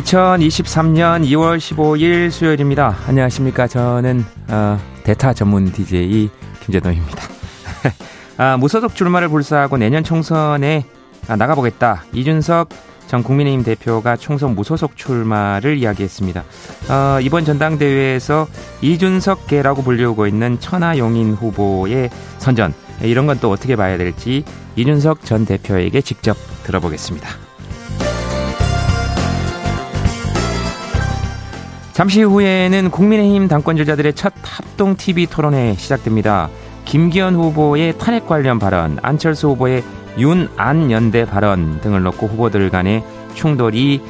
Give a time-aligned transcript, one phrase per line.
[0.00, 2.98] 2023년 2월 15일 수요일입니다.
[3.06, 3.66] 안녕하십니까.
[3.66, 6.28] 저는 어, 대타 전문 DJ
[6.60, 7.22] 김재동입니다.
[8.36, 10.84] 아, 무소속 출마를 불사하고 내년 총선에
[11.28, 12.04] 아, 나가보겠다.
[12.12, 12.68] 이준석
[13.06, 16.44] 전 국민의힘 대표가 총선 무소속 출마를 이야기했습니다.
[16.90, 18.48] 어, 이번 전당대회에서
[18.82, 24.44] 이준석계라고 불리우고 있는 천하용인 후보의 선전 이런 건 또 어떻게 봐야 될지
[24.76, 27.45] 이준석 전 대표에게 직접 들어보겠습니다.
[31.96, 36.50] 잠시 후에는 국민의힘 당권 주자들의 첫 합동 TV 토론회 시작됩니다.
[36.84, 39.82] 김기현 후보의 탄핵 관련 발언, 안철수 후보의
[40.18, 43.02] 윤안 연대 발언 등을 놓고 후보들 간의
[43.32, 44.02] 충돌이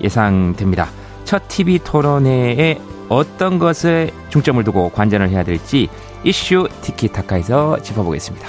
[0.00, 0.88] 예상됩니다.
[1.22, 5.86] 첫 TV 토론회에 어떤 것에 중점을 두고 관전을 해야 될지
[6.24, 8.48] 이슈 티키타카에서 짚어보겠습니다.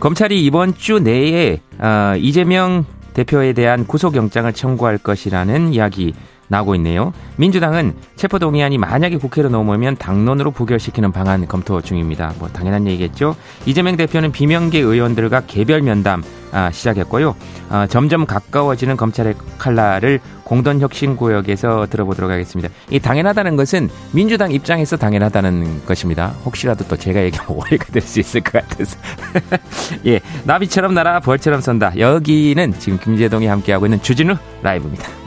[0.00, 6.12] 검찰이 이번 주 내에 어, 이재명 대표에 대한 구속영장을 청구할 것이라는 이야기
[6.48, 7.12] 나오고 있네요.
[7.36, 12.32] 민주당은 체포동의안이 만약에 국회로 넘어오면 당론으로 부결시키는 방안 검토 중입니다.
[12.38, 13.36] 뭐 당연한 얘기겠죠.
[13.66, 17.34] 이재명 대표는 비명계 의원들과 개별 면담 아, 시작했고요.
[17.68, 22.68] 아, 점점 가까워지는 검찰의 칼날을 공동혁신구역에서 들어보도록 하겠습니다.
[22.90, 26.28] 이 당연하다는 것은 민주당 입장에서 당연하다는 것입니다.
[26.44, 28.96] 혹시라도 또 제가 얘기하면 오해가 될 수 있을 것 같아서.
[30.06, 31.98] 예, 나비처럼 날아 벌처럼 선다.
[31.98, 35.23] 여기는 지금 김재동이 함께하고 있는 주진우 라이브입니다.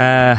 [0.00, 0.36] 아,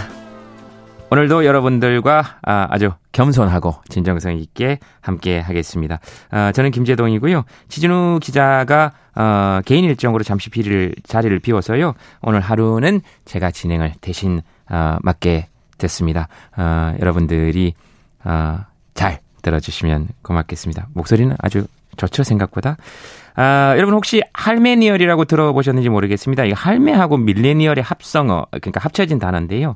[1.12, 6.00] 오늘도 여러분들과 아, 아주 겸손하고 진정성 있게 함께 하겠습니다.
[6.32, 7.44] 아, 저는 김재동이고요.
[7.68, 11.94] 지진우 기자가 어, 개인 일정으로 잠시 비를, 자리를 비워서요.
[12.22, 16.30] 오늘 하루는 제가 진행을 대신 어, 맡게 됐습니다.
[16.56, 17.74] 어, 여러분들이
[18.24, 18.60] 어,
[18.94, 20.88] 잘 들어주시면 고맙겠습니다.
[20.94, 22.78] 목소리는 아주 좋죠 생각보다.
[23.36, 26.46] 아, 여러분 혹시 할메니얼이라고 들어보셨는지 모르겠습니다.
[26.46, 29.76] 이 할매하고 밀레니얼의 합성어, 그러니까 합쳐진 단어인데요.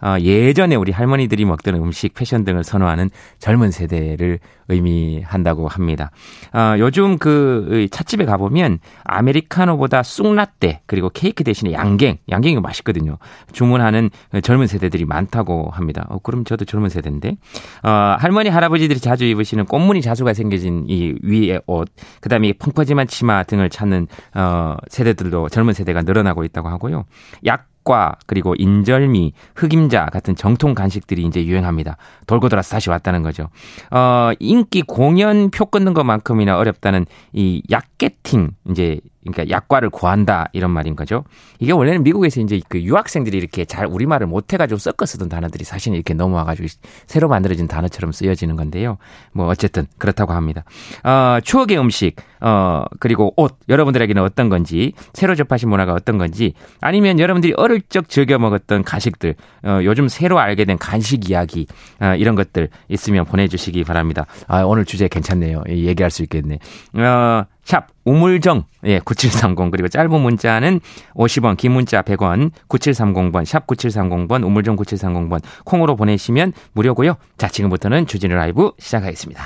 [0.00, 4.38] 어, 예전에 우리 할머니들이 먹던 음식, 패션 등을 선호하는 젊은 세대를
[4.68, 6.10] 의미한다고 합니다.
[6.52, 13.18] 어, 요즘 그 찻집에 가보면 아메리카노보다 쑥라떼 그리고 케이크 대신에 양갱, 양갱이 맛있거든요.
[13.52, 14.10] 주문하는
[14.42, 16.06] 젊은 세대들이 많다고 합니다.
[16.10, 17.36] 어, 그럼 저도 젊은 세대인데.
[17.82, 21.88] 어, 할머니, 할아버지들이 자주 입으시는 꽃무늬 자수가 생겨진 이 위에 옷,
[22.20, 27.04] 그 다음에 펑퍼 깔끔한 치마 등을 찾는 어 세대들도 젊은 세대가 늘어나고 있다고 하고요.
[27.46, 31.96] 약 과 그리고 인절미, 흑임자 같은 정통 간식들이 이제 유행합니다.
[32.26, 33.48] 돌고 돌아서 다시 왔다는 거죠.
[33.90, 40.96] 어 인기 공연 표 끊는 것만큼이나 어렵다는 이 약게팅 이제 그러니까 약과를 구한다 이런 말인
[40.96, 41.24] 거죠.
[41.58, 45.94] 이게 원래는 미국에서 이제 그 유학생들이 이렇게 잘 우리말을 못 해가지고 섞어 쓰던 단어들이 사실
[45.94, 46.68] 이렇게 넘어와가지고
[47.06, 48.98] 새로 만들어진 단어처럼 쓰여지는 건데요.
[49.32, 50.64] 뭐 어쨌든 그렇다고 합니다.
[51.04, 57.18] 어, 추억의 음식, 어, 그리고 옷 여러분들에게는 어떤 건지 새로 접하신 문화가 어떤 건지 아니면
[57.18, 61.66] 여러분들이 어릴 적 즐겨 먹었던 간식들, 어, 요즘 새로 알게 된 간식 이야기
[62.00, 64.26] 어, 이런 것들 있으면 보내주시기 바랍니다.
[64.46, 65.64] 아, 오늘 주제 괜찮네요.
[65.68, 66.58] 얘기할 수 있겠네.
[66.94, 70.80] 어, 샵 우물정 예 9730 그리고 짧은 문자는
[71.14, 77.16] 50원 긴 문자 100원 9730번 샵 9730번 우물정 9730번 콩으로 보내시면 무료고요.
[77.36, 79.42] 자 지금부터는 주진우 라이브 시작하겠습니다.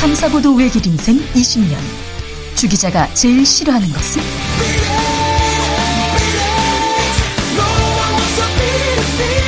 [0.00, 1.76] 탐사보도 외길 인생 20년
[2.56, 5.01] 주 기자가 제일 싫어하는 것은?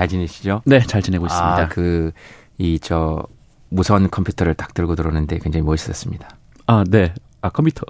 [0.00, 0.62] 네, 잘 지내시죠?
[0.64, 1.56] 네, 잘 지내고 있습니다.
[1.56, 2.12] 아, 그,
[2.58, 3.22] 이, 저,
[3.68, 6.28] 무선 컴퓨터를 딱 들고 들어오는데 굉장히 멋있었습니다.
[6.66, 7.12] 아, 네.
[7.42, 7.84] 아, 컴퓨터.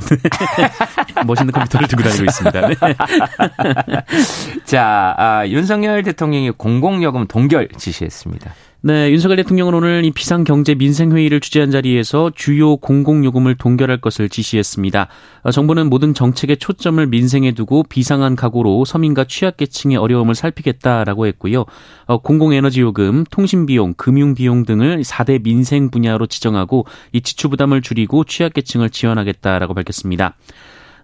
[1.27, 2.69] 멋있는 컴퓨터를 들고 다니고 있습니다.
[2.69, 2.75] 네.
[4.65, 8.53] 자, 아, 윤석열 대통령이 공공요금 동결 지시했습니다.
[8.83, 15.09] 네, 윤석열 대통령은 오늘 이 비상경제 민생회의를 주재한 자리에서 주요 공공요금을 동결할 것을 지시했습니다.
[15.43, 21.67] 어, 정부는 모든 정책의 초점을 민생에 두고 비상한 각오로 서민과 취약계층의 어려움을 살피겠다라고 했고요.
[22.07, 29.75] 어, 공공에너지요금, 통신비용, 금융비용 등을 4대 민생 분야로 지정하고 이 지출 부담을 줄이고 취약계층을 지원하겠다라고
[29.75, 30.37] 밝혔습니다.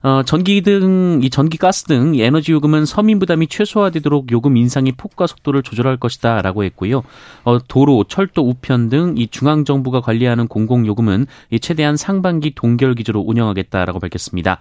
[0.06, 5.26] 어, 전기 등, 이 전기 가스 등 에너지 요금은 서민 부담이 최소화되도록 요금 인상의 폭과
[5.26, 7.02] 속도를 조절할 것이다 라고 했고요.
[7.42, 12.94] 어, 도로, 철도, 우편 등 이 중앙 정부가 관리하는 공공 요금은 이 최대한 상반기 동결
[12.94, 14.60] 기조로 운영하겠다라고 밝혔습니다.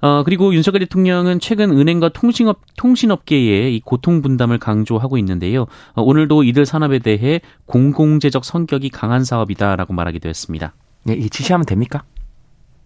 [0.00, 5.66] 어, 그리고 윤석열 대통령은 최근 은행과 통신업, 통신업계의 이 고통 분담을 강조하고 있는데요.
[5.92, 10.72] 어, 오늘도 이들 산업에 대해 공공재적 성격이 강한 사업이다라고 말하기도 했습니다.
[11.04, 12.04] 네, 이 지시하면 됩니까?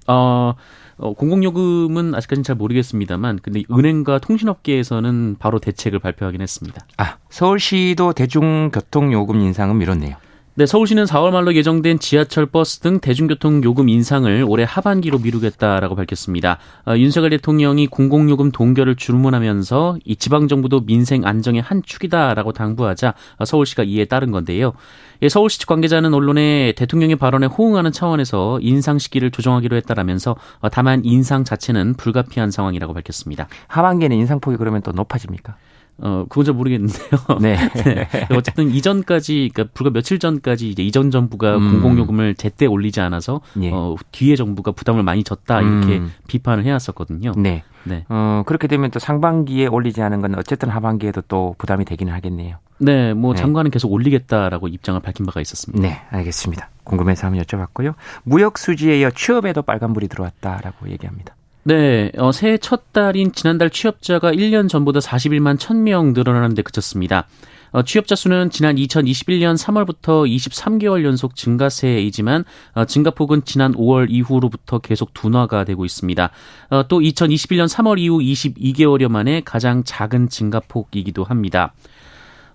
[0.08, 0.54] 어,
[0.98, 6.86] 어, 공공요금은 아직까지는 잘 모르겠습니다만, 근데 은행과 통신업계에서는 바로 대책을 발표하긴 했습니다.
[6.96, 10.16] 아, 서울시도 대중교통요금 인상은 미뤘네요.
[10.58, 16.56] 네, 서울시는 4월 말로 예정된 지하철, 버스 등 대중교통 요금 인상을 올해 하반기로 미루겠다라고 밝혔습니다.
[16.86, 23.12] 어, 윤석열 대통령이 공공요금 동결을 주문하면서 이 지방정부도 민생 안정의 한 축이다라고 당부하자
[23.44, 24.72] 서울시가 이에 따른 건데요.
[25.20, 31.04] 예, 서울시 측 관계자는 언론에 대통령의 발언에 호응하는 차원에서 인상 시기를 조정하기로 했다라면서 어, 다만
[31.04, 33.46] 인상 자체는 불가피한 상황이라고 밝혔습니다.
[33.68, 35.56] 하반기에는 인상폭이 그러면 또 높아집니까?
[35.98, 37.10] 어, 그건 잘 모르겠는데요.
[37.40, 37.56] 네.
[37.84, 38.08] 네.
[38.30, 41.72] 어쨌든 이전까지, 그러니까 불과 며칠 전까지 이제 이전 정부가 음.
[41.72, 43.70] 공공요금을 제때 올리지 않아서, 예.
[43.72, 46.12] 어, 뒤에 정부가 부담을 많이 졌다, 이렇게 음.
[46.28, 47.32] 비판을 해왔었거든요.
[47.36, 47.62] 네.
[47.84, 48.04] 네.
[48.08, 52.58] 어, 그렇게 되면 또 상반기에 올리지 않은 건 어쨌든 하반기에도 또 부담이 되기는 하겠네요.
[52.78, 53.40] 네, 뭐 네.
[53.40, 55.80] 장관은 계속 올리겠다라고 입장을 밝힌 바가 있었습니다.
[55.86, 56.68] 네, 알겠습니다.
[56.84, 57.94] 궁금해서 한번 여쭤봤고요.
[58.24, 61.34] 무역 수지에 이어 취업에도 빨간불이 들어왔다라고 얘기합니다.
[61.68, 67.26] 네, 어, 새해 첫 달인 지난달 취업자가 1년 전보다 41만 1000명 늘어나는데 그쳤습니다.
[67.72, 75.12] 어, 취업자 수는 지난 2021년 3월부터 23개월 연속 증가세이지만 어, 증가폭은 지난 5월 이후로부터 계속
[75.12, 76.30] 둔화가 되고 있습니다.
[76.70, 81.74] 어, 또 2021년 3월 이후 22개월여 만에 가장 작은 증가폭이기도 합니다.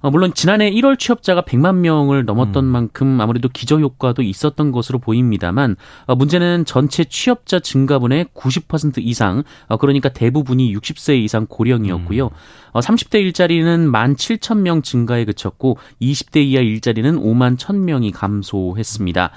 [0.02, 5.76] 어, 물론 지난해 1월 취업자가 100만 명을 넘었던 만큼 아무래도 기저 효과도 있었던 것으로 보입니다만
[6.06, 12.30] 어, 문제는 전체 취업자 증가분의 90% 이상 어, 그러니까 대부분이 60세 이상 고령이었고요.
[12.72, 19.32] 어, 30대 일자리는 1만 7천 명 증가에 그쳤고 20대 이하 일자리는 5만 1천 명이 감소했습니다.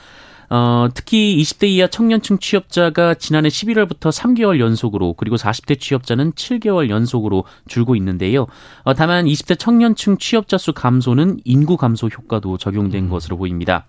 [0.54, 7.42] 어, 특히 20대 이하 청년층 취업자가 지난해 11월부터 3개월 연속으로 그리고 40대 취업자는 7개월 연속으로
[7.66, 8.46] 줄고 있는데요.
[8.84, 13.84] 어, 다만 20대 청년층 취업자 수 감소는 인구 감소 효과도 적용된 것으로 보입니다.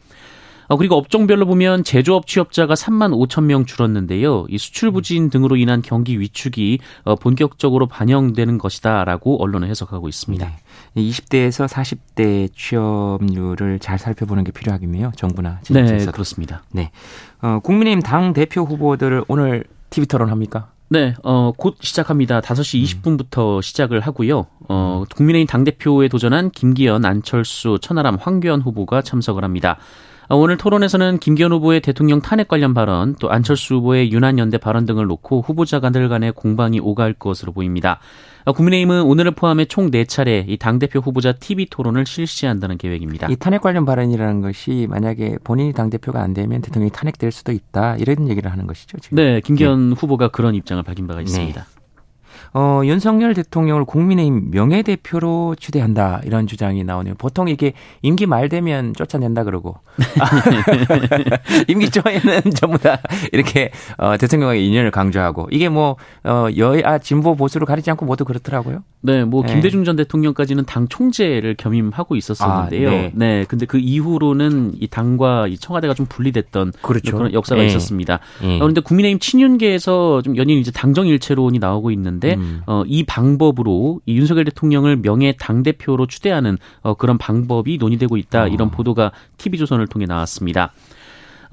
[0.67, 4.47] 어, 그리고 업종별로 보면 제조업 취업자가 3만 5천 명 줄었는데요.
[4.49, 10.47] 이 수출 부진 등으로 인한 경기 위축이 어, 본격적으로 반영되는 것이다라고 언론은 해석하고 있습니다.
[10.47, 10.55] 네.
[11.01, 15.11] 20대에서 40대 취업률을 잘 살펴보는 게 필요하겠네요.
[15.15, 16.11] 정부나 네, 지자체에서.
[16.11, 16.63] 그렇습니다.
[16.71, 16.91] 네.
[17.41, 20.69] 어, 국민의힘 당 대표 후보들을 오늘 TV 토론 합니까?
[20.87, 22.41] 네, 어, 곧 시작합니다.
[22.41, 24.45] 5시 20분부터 시작을 하고요.
[24.69, 29.77] 어, 국민의힘 당대표에 도전한 김기현, 안철수, 천하람, 황교안 후보가 참석을 합니다.
[30.27, 35.05] 어, 오늘 토론에서는 김기현 후보의 대통령 탄핵 관련 발언, 또 안철수 후보의 유난연대 발언 등을
[35.05, 37.99] 놓고 후보자 간들 간의 공방이 오갈 것으로 보입니다.
[38.45, 43.27] 어, 국민의힘은 오늘을 포함해 총 4차례 이 당대표 후보자 TV 토론을 실시한다는 계획입니다.
[43.31, 47.97] 이 탄핵 관련 발언이라는 것이 만약에 본인이 당 대표가 안 되면 대통령이 탄핵될 수도 있다
[47.97, 48.99] 이런 얘기를 하는 것이죠.
[48.99, 49.15] 지금.
[49.15, 51.65] 네, 김기현 후보가 그런 입장을 밝힌 바가 있습니다.
[52.57, 57.15] 어, 윤석열 대통령을 국민의힘 명예대표로 추대한다 이런 주장이 나오네요.
[57.17, 59.75] 보통 이게 임기 말 되면 쫓아낸다 그러고
[61.67, 62.97] 임기 초에는 전부 다
[63.33, 68.83] 이렇게 어, 대통령의 인연을 강조하고 이게 뭐 어, 여야 진보 보수를 가리지 않고 모두 그렇더라고요.
[69.01, 69.51] 네, 뭐 네.
[69.51, 72.87] 김대중 전 대통령까지는 당 총재를 겸임하고 있었었는데요.
[72.87, 73.11] 아, 네.
[73.13, 73.45] 네.
[73.47, 77.19] 근데 그 이후로는 이 당과 이 청와대가 좀 분리됐던 그렇죠.
[77.19, 77.67] 런 역사가 네.
[77.67, 78.19] 있었습니다.
[78.43, 78.55] 예.
[78.55, 82.44] 어, 그런데 국민의힘 친윤계에서 좀 연일 이제 당정일체론이 나오고 있는데 음.
[82.65, 88.43] 어, 이 방법으로 이 윤석열 대통령을 명예 당 대표로 추대하는 어, 그런 방법이 논의되고 있다
[88.43, 88.47] 어.
[88.47, 90.71] 이런 보도가 TV조선을 통해 나왔습니다.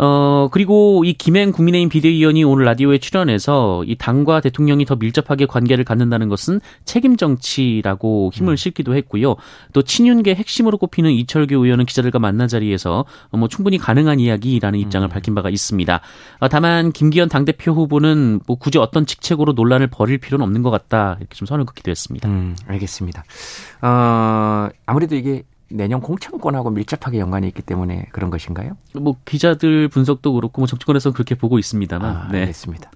[0.05, 5.85] 어, 그리고 이 김행 국민의힘 비대위원이 오늘 라디오에 출연해서 이 당과 대통령이 더 밀접하게 관계를
[5.85, 9.37] 갖는다는 것은 책임 정치라고 힘을 실기도 했고요.
[9.73, 15.07] 또 친윤계 핵심으로 꼽히는 이철규 의원은 기자들과 만난 자리에서 어, 뭐 충분히 가능한 이야기라는 입장을
[15.07, 16.01] 밝힌 바가 있습니다.
[16.41, 21.17] 어, 다만 김기현 당대표 후보는 뭐 굳이 어떤 직책으로 논란을 벌일 필요는 없는 것 같다
[21.21, 22.29] 이렇게 좀 선을 긋기도 했습니다.
[22.29, 23.23] 음, 알겠습니다.
[23.83, 28.77] 어, 아무래도 이게 내년 공천권하고 밀접하게 연관이 있기 때문에 그런 것인가요?
[28.95, 32.17] 뭐 기자들 분석도 그렇고 뭐 정치권에서는 그렇게 보고 있습니다만.
[32.17, 32.41] 아, 네.
[32.41, 32.91] 알겠습니다.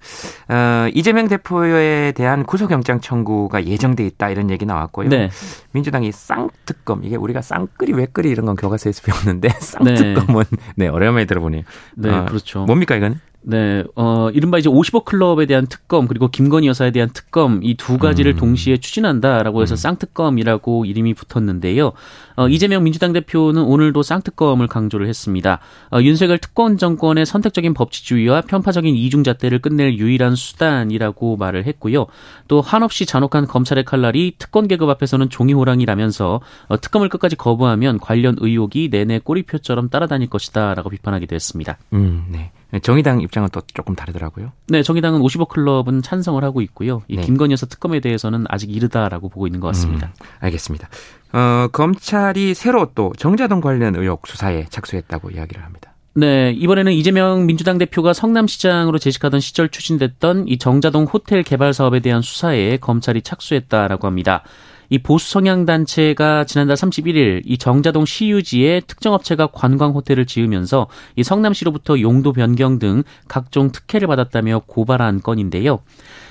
[0.48, 5.08] 어, 이재명 대표에 대한 구속영장 청구가 예정돼 있다 이런 얘기 나왔고요.
[5.08, 5.30] 네.
[5.76, 10.44] 민주당이 쌍특검 이게 우리가 쌍끌이 왜끌이 이런 건 교과서에서 배웠는데 쌍특검은
[10.76, 11.62] 네, 오랜만에 들어보네요.
[11.96, 12.64] 네, 어, 그렇죠.
[12.64, 13.20] 뭡니까 이거는?
[13.48, 17.96] 네, 어, 이른바 이제 50억 클럽에 대한 특검, 그리고 김건희 여사에 대한 특검, 이 두
[17.96, 18.36] 가지를 음.
[18.38, 21.92] 동시에 추진한다라고 해서 쌍특검이라고 이름이 붙었는데요.
[22.34, 25.60] 어, 이재명 민주당 대표는 오늘도 쌍특검을 강조를 했습니다.
[25.92, 32.06] 어, 윤석열 특권 정권의 선택적인 법치주의와 편파적인 이중잣대를 끝낼 유일한 수단이라고 말을 했고요.
[32.48, 38.36] 또 한없이 잔혹한 검찰의 칼날이 특권 계급 앞에서는 종이호랑 이라면서 어, 특검을 끝까지 거부하면 관련
[38.38, 41.78] 의혹이 내내 꼬리표처럼 따라다닐 것이다라고 비판하기도 했습니다.
[41.92, 42.52] 음, 네.
[42.82, 44.52] 정의당 입장은 또 조금 다르더라고요.
[44.68, 47.02] 네, 정의당은 50억 클럽은 찬성을 하고 있고요.
[47.08, 47.22] 이 네.
[47.22, 50.08] 김건희 여사 특검에 대해서는 아직 이르다라고 보고 있는 것 같습니다.
[50.08, 50.88] 음, 알겠습니다.
[51.32, 55.92] 어, 검찰이 새로 또 정자동 관련 의혹 수사에 착수했다고 이야기를 합니다.
[56.18, 62.22] 네, 이번에는 이재명 민주당 대표가 성남시장으로 재직하던 시절 추진됐던 이 정자동 호텔 개발 사업에 대한
[62.22, 64.42] 수사에 검찰이 착수했다라고 합니다.
[64.88, 71.22] 이 보수 성향 단체가 지난달 31일 이 정자동 시유지에 특정 업체가 관광 호텔을 지으면서 이
[71.22, 75.80] 성남시로부터 용도 변경 등 각종 특혜를 받았다며 고발한 건인데요.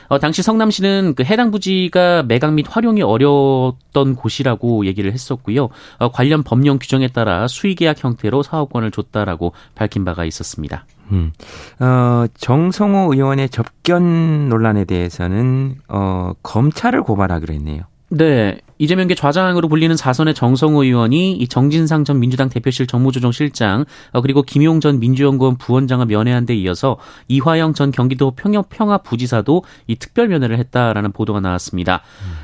[0.07, 5.69] 어, 당시 성남시는 그 해당 부지가 매각 및 활용이 어려웠던 곳이라고 얘기를 했었고요.
[5.97, 10.85] 어, 관련 법령 규정에 따라 수의계약 형태로 사업권을 줬다라고 밝힌 바가 있었습니다.
[11.11, 11.31] 음.
[11.79, 17.83] 어, 정성호 의원의 접견 논란에 대해서는 어, 검찰을 고발하기로 했네요.
[18.09, 18.59] 네.
[18.77, 24.81] 이재명계 좌장으로 불리는 사선의 정성호 의원이 이 정진상 전 민주당 대표실 정무조정실장 어, 그리고 김용
[24.81, 26.97] 전 민주연구원 부원장을 면회한 데 이어서
[27.29, 32.01] 이화영 전 경기도 평양 평화 부지사도 이 특별 면회를 했다라는 보도가 나왔습니다.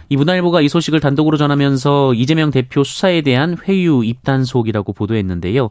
[0.08, 5.70] 이 문화일보가 이 소식을 단독으로 전하면서 이재명 대표 수사에 대한 회유 입단속이라고 보도했는데요.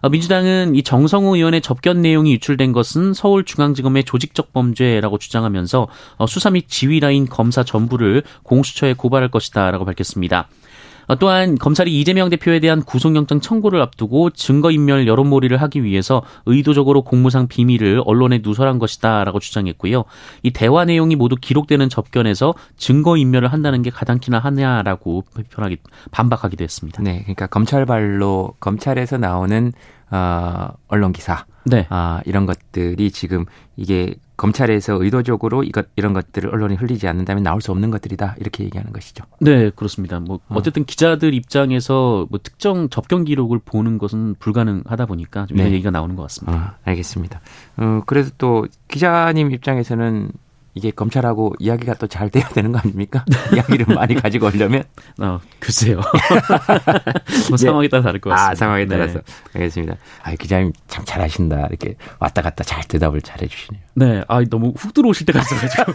[0.00, 6.50] 어, 민주당은 이 정성호 의원의 접견 내용이 유출된 것은 서울중앙지검의 조직적 범죄라고 주장하면서 어, 수사
[6.50, 10.48] 및 지휘 라인 검사 전부를 공수처에 고발할 것이다라고 밝혔습니다.
[11.10, 17.48] 어, 또한 검찰이 이재명 대표에 대한 구속영장 청구를 앞두고 증거인멸 여론몰이를 하기 위해서 의도적으로 공무상
[17.48, 20.04] 비밀을 언론에 누설한 것이다라고 주장했고요.
[20.44, 25.78] 이 대화 내용이 모두 기록되는 접견에서 증거인멸을 한다는 게 가당키나 하냐라고 비판하기
[26.12, 27.02] 반박하기도 했습니다.
[27.02, 29.72] 네, 그러니까 검찰발로 검찰에서 나오는
[30.10, 31.86] 어, 언론 기사, 네.
[31.90, 33.44] 아, 이런 것들이 지금
[33.76, 38.90] 이게 검찰에서 의도적으로 이것 이런 것들을 언론에 흘리지 않는다면 나올 수 없는 것들이다 이렇게 얘기하는
[38.92, 39.24] 것이죠.
[39.40, 40.18] 네, 그렇습니다.
[40.18, 45.74] 뭐 어쨌든 기자들 입장에서 뭐 특정 접견 기록을 보는 것은 불가능하다 보니까 좀 이런 네.
[45.74, 46.58] 얘기가 나오는 것 같습니다.
[46.58, 47.40] 아, 알겠습니다.
[47.76, 50.32] 어, 그래도 또 기자님 입장에서는
[50.74, 53.24] 이게 검찰하고 이야기가 또 잘 돼야 되는 거 아닙니까?
[53.54, 54.82] 이야기를 많이 가지고 오려면
[55.20, 56.00] 어, 글쎄요.
[57.48, 58.50] 뭐 상황에 따라 다를 것 같습니다.
[58.52, 58.88] 아 상황에 네.
[58.96, 59.20] 따라서
[59.54, 59.96] 알겠습니다.
[60.22, 63.82] 아 기자님 참 잘하신다 이렇게 왔다 갔다 잘 대답을 잘 해주시네요.
[63.94, 65.92] 네, 아 너무 훅 들어오실 때가 있어가지고.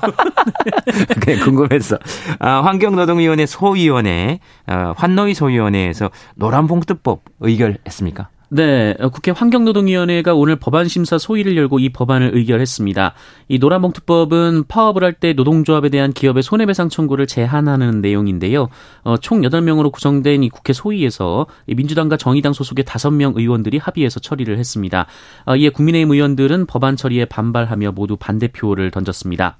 [1.22, 1.98] 그냥 궁금했어.
[2.40, 8.30] 아, 환경노동위원회 소위원회, 어, 환노위 소위원회에서 노란봉투법 의결했습니까?
[8.56, 13.14] 네, 어, 국회 환경노동위원회가 오늘 법안 심사 소위를 열고 이 법안을 의결했습니다.
[13.50, 18.70] 이 노란봉투법은 파업을 할 때 노동조합에 대한 기업의 손해배상 청구를 제한하는 내용인데요.
[19.04, 24.58] 어, 총 8명으로 구성된 이 국회 소위에서 이 민주당과 정의당 소속의 5명 의원들이 합의해서 처리를
[24.58, 25.06] 했습니다.
[25.46, 29.58] 어, 이에 국민의힘 의원들은 법안 처리에 반발하며 모두 반대표를 던졌습니다.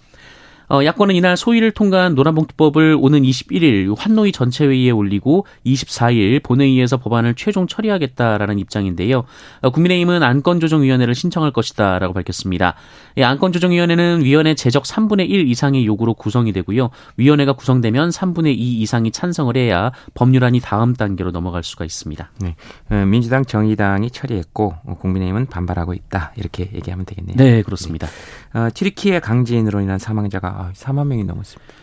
[0.70, 7.68] 어, 야권은 이날 소위를 통과한 노란봉투법을 오는 21일 환노위 전체회의에 올리고 24일 본회의에서 법안을 최종
[7.68, 9.26] 처리하겠다라는 입장인데요.
[9.62, 12.76] 어, 국민의힘은 안건조정위원회를 신청할 것이다라고 밝혔습니다.
[13.18, 16.90] 이 안건조정위원회는 위원회 제적 3분의 1 이상의 요구로 구성이 되고요.
[17.18, 22.32] 위원회가 구성되면 3분의 2 이상이 찬성을 해야 법률안이 다음 단계로 넘어갈 수가 있습니다.
[22.40, 22.56] 네.
[22.90, 27.38] 어, 민주당, 정의당이 처리했고 어, 국민의힘은 반발하고 있다 이렇게 얘기하면 되겠네요.
[27.38, 28.08] 네, 그렇습니다.
[28.54, 31.74] 어, 튀르키예 강진으로 인한 사망자가 아, 4만 명이 넘었습니다.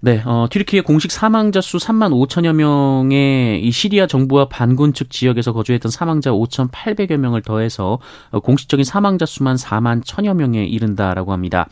[0.00, 5.52] 네, 어, 튀르키예 공식 사망자 수 3만 5천여 명의 이 시리아 정부와 반군 측 지역에서
[5.52, 7.98] 거주했던 사망자 5,800여 명을 더해서
[8.30, 11.66] 어, 공식적인 사망자 수만 4만 1천여 명에 이른다라고 합니다.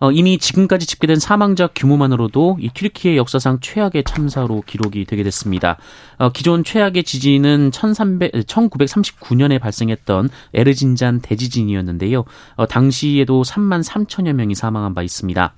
[0.00, 5.76] 어, 이미 지금까지 집계된 사망자 규모만으로도 이 튀르키예 역사상 최악의 참사로 기록이 되게 됐습니다.
[6.18, 12.24] 어, 기존 최악의 지진은 1300, 1939년에 발생했던 에르진잔 대지진이었는데요.
[12.54, 15.52] 어, 당시에도 3만 3천여 명이 사망한 바 있습니다.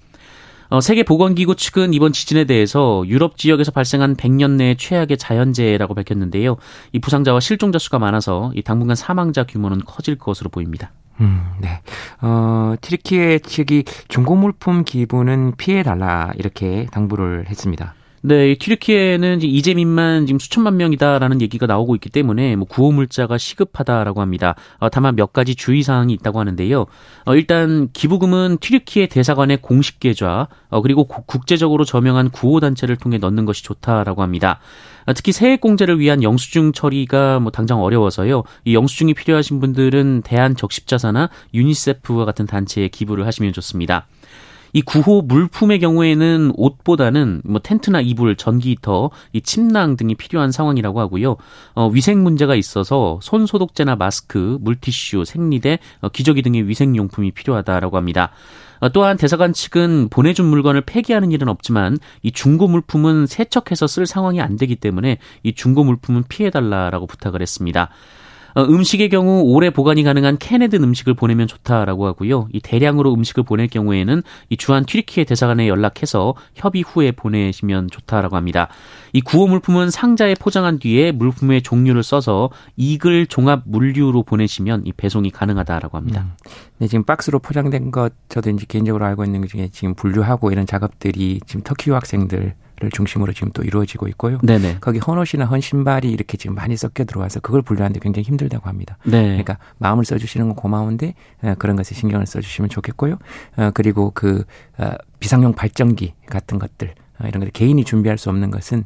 [0.70, 6.56] 어, 세계보건기구 측은 이번 지진에 대해서 유럽 지역에서 발생한 100년 내 최악의 자연재해라고 밝혔는데요.
[6.92, 10.92] 이 부상자와 실종자 수가 많아서 이 당분간 사망자 규모는 커질 것으로 보입니다.
[11.20, 11.82] 음, 네.
[12.22, 17.94] 어, 튀르키예 측이 중고 물품 기부는 피해 달라 이렇게 당부를 했습니다.
[18.22, 24.56] 네, 튀르키예는 이재민만 지금 수천만 명이다라는 얘기가 나오고 있기 때문에 뭐 구호 물자가 시급하다라고 합니다.
[24.78, 26.84] 어, 다만 몇 가지 주의 사항이 있다고 하는데요.
[27.24, 33.46] 어, 일단 기부금은 튀르키예 대사관의 공식 계좌 어, 그리고 국제적으로 저명한 구호 단체를 통해 넣는
[33.46, 34.60] 것이 좋다라고 합니다.
[35.06, 38.44] 어, 특히 세액 공제를 위한 영수증 처리가 뭐 당장 어려워서요.
[38.66, 44.06] 이 영수증이 필요하신 분들은 대한 적십자사나 유니세프와 같은 단체에 기부를 하시면 좋습니다.
[44.72, 51.00] 이 구호 물품의 경우에는 옷보다는 뭐 텐트나 이불, 전기 히터, 이 침낭 등이 필요한 상황이라고
[51.00, 51.36] 하고요.
[51.74, 57.96] 어, 위생 문제가 있어서 손 소독제나 마스크, 물티슈, 생리대, 어, 기저귀 등의 위생 용품이 필요하다라고
[57.96, 58.30] 합니다.
[58.80, 64.40] 어, 또한 대사관 측은 보내준 물건을 폐기하는 일은 없지만 이 중고 물품은 세척해서 쓸 상황이
[64.40, 67.90] 안 되기 때문에 이 중고 물품은 피해달라라고 부탁을 했습니다.
[68.54, 72.48] 어, 음식의 경우 오래 보관이 가능한 캔에 든 음식을 보내면 좋다라고 하고요.
[72.52, 78.68] 이 대량으로 음식을 보낼 경우에는 이 주한 튀르키예 대사관에 연락해서 협의 후에 보내시면 좋다라고 합니다.
[79.12, 85.30] 이 구호 물품은 상자에 포장한 뒤에 물품의 종류를 써서 이글 종합 물류로 보내시면 이 배송이
[85.30, 86.22] 가능하다라고 합니다.
[86.22, 86.50] 음.
[86.78, 90.66] 네, 지금 박스로 포장된 것 저도 이제 개인적으로 알고 있는 것 중에 지금 분류하고 이런
[90.66, 94.38] 작업들이 지금 터키 유학생들 를 중심으로 지금 또 이루어지고 있고요.
[94.42, 94.78] 네네.
[94.80, 98.96] 거기 헌옷이나 헌 신발이 이렇게 지금 많이 섞여 들어와서 그걸 분류하는데 굉장히 힘들다고 합니다.
[99.04, 99.22] 네.
[99.22, 103.18] 그러니까 마음을 써주시는 건 고마운데 어, 그런 것에 신경을 써주시면 좋겠고요.
[103.58, 104.44] 어, 그리고 그
[104.78, 108.84] 어, 비상용 발전기 같은 것들 이런 것들 개인이 준비할 수 없는 것은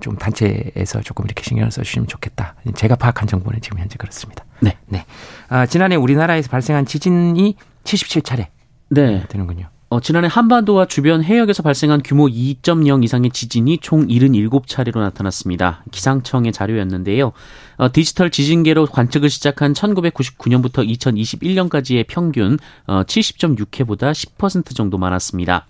[0.00, 2.54] 좀 단체에서 조금 이렇게 신경을 써주시면 좋겠다.
[2.76, 4.44] 제가 파악한 정보는 지금 현재 그렇습니다.
[4.60, 4.76] 네.
[4.86, 5.04] 네.
[5.48, 8.46] 아, 지난해 우리나라에서 발생한 지진이 77차례
[8.90, 9.24] 네.
[9.28, 9.66] 되는군요.
[9.92, 15.84] 어, 지난해 한반도와 주변 해역에서 발생한 규모 2.0 이상의 지진이 총 77차례로 나타났습니다.
[15.90, 17.32] 기상청의 자료였는데요.
[17.76, 25.66] 어, 디지털 지진계로 관측을 시작한 1999년부터 2021년까지의 평균 어, 70.6회보다 10% 정도 많았습니다.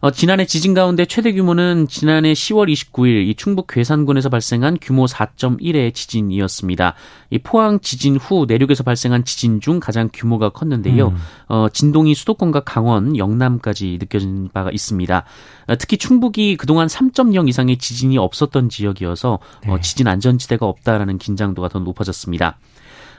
[0.00, 5.92] 어, 지난해 지진 가운데 최대 규모는 지난해 10월 29일 이 충북 괴산군에서 발생한 규모 4.1의
[5.92, 6.94] 지진이었습니다.
[7.30, 11.08] 이 포항 지진 후 내륙에서 발생한 지진 중 가장 규모가 컸는데요.
[11.08, 11.16] 음.
[11.48, 15.24] 어, 진동이 수도권과 강원, 영남까지 느껴진 바가 있습니다.
[15.66, 19.72] 어, 특히 충북이 그동안 3.0 이상의 지진이 없었던 지역이어서 어, 네.
[19.72, 22.58] 어, 지진 안전지대가 없다라는 긴장도가 더 높아졌습니다.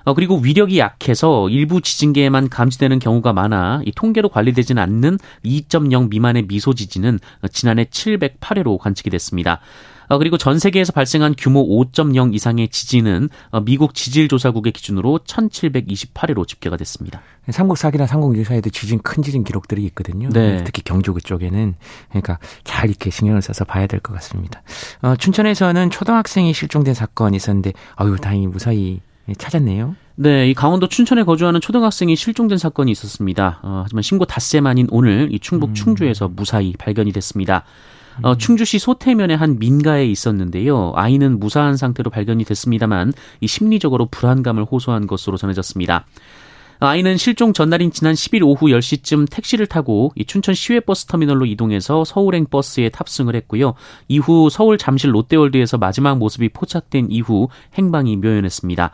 [0.04, 6.48] 어, 그리고 위력이 약해서 일부 지진계에만 감지되는 경우가 많아 이 통계로 관리되지는 않는 2.0 미만의
[6.48, 7.20] 미소 지진은
[7.52, 9.60] 지난해 708회로 관측이 됐습니다.
[10.10, 16.78] 어, 그리고 전 세계에서 발생한 규모 5.0 이상의 지진은 어, 미국 지질조사국의 기준으로 1728회로 집계가
[16.78, 17.22] 됐습니다.
[17.52, 20.30] 삼국 사기나 삼국 유사에도 지진 큰 지진 기록들이 있거든요.
[20.30, 20.64] 네.
[20.64, 21.76] 특히 경주 그쪽에는
[22.10, 24.64] 그러니까 잘 이렇게 신경을 써서 봐야 될 것 같습니다.
[25.04, 29.96] 어, 춘천에서는 초등학생이 실종된 사건이 있었는데 아유 다행히 무사히 예, 찾았네요.
[30.16, 33.60] 네, 이 강원도 춘천에 거주하는 초등학생이 실종된 사건이 있었습니다.
[33.64, 35.74] 어, 하지만 신고 닷새 만인 오늘 이 충북 음.
[35.74, 37.64] 충주에서 무사히 발견이 됐습니다.
[38.22, 38.38] 어, 음.
[38.38, 40.92] 충주시 소태면의 한 민가에 있었는데요.
[40.96, 46.06] 아이는 무사한 상태로 발견이 됐습니다만 이 심리적으로 불안감을 호소한 것으로 전해졌습니다.
[46.82, 52.46] 아이는 실종 전날인 지난 10일 오후 10시쯤 택시를 타고 이 춘천 시외버스 터미널로 이동해서 서울행
[52.50, 53.74] 버스에 탑승을 했고요.
[54.08, 58.92] 이후 서울 잠실 롯데월드에서 마지막 모습이 포착된 이후 행방이 묘연했습니다.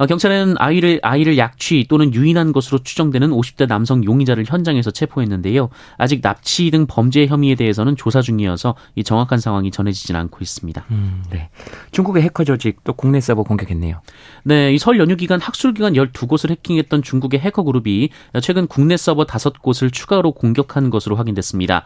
[0.00, 5.68] 어, 경찰은 아이를 아이를 약취 또는 유인한 것으로 추정되는 50대 남성 용의자를 현장에서 체포했는데요.
[5.98, 10.86] 아직 납치 등 범죄 혐의에 대해서는 조사 중이어서 이 정확한 상황이 전해지진 않고 있습니다.
[10.90, 11.50] 음, 네.
[11.90, 14.00] 중국의 해커 조직 또 국내 서버 공격했네요.
[14.44, 18.08] 네, 이 설 연휴 기간 학술 기간 12곳을 해킹했던 중국의 해커 그룹이
[18.40, 21.84] 최근 국내 서버 5곳을 추가로 공격한 것으로 확인됐습니다.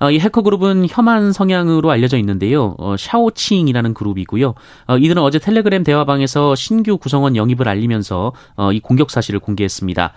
[0.00, 2.74] 어, 이 해커 그룹은 혐한 성향으로 알려져 있는데요.
[2.78, 4.54] 어, 샤오칭이라는 그룹이고요.
[4.86, 10.12] 어, 이들은 어제 텔레그램 대화방에서 신규 구성원 영입을 알리면서 어, 이 공격 사실을 공개했습니다.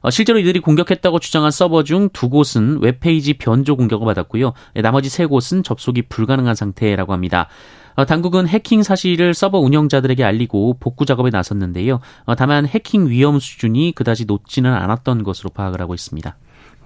[0.00, 4.54] 어, 실제로 이들이 공격했다고 주장한 서버 중 두 곳은 웹페이지 변조 공격을 받았고요.
[4.76, 7.48] 예, 나머지 세 곳은 접속이 불가능한 상태라고 합니다.
[7.96, 12.00] 어, 당국은 해킹 사실을 서버 운영자들에게 알리고 복구 작업에 나섰는데요.
[12.24, 16.36] 어, 다만 해킹 위험 수준이 그다지 높지는 않았던 것으로 파악을 하고 있습니다.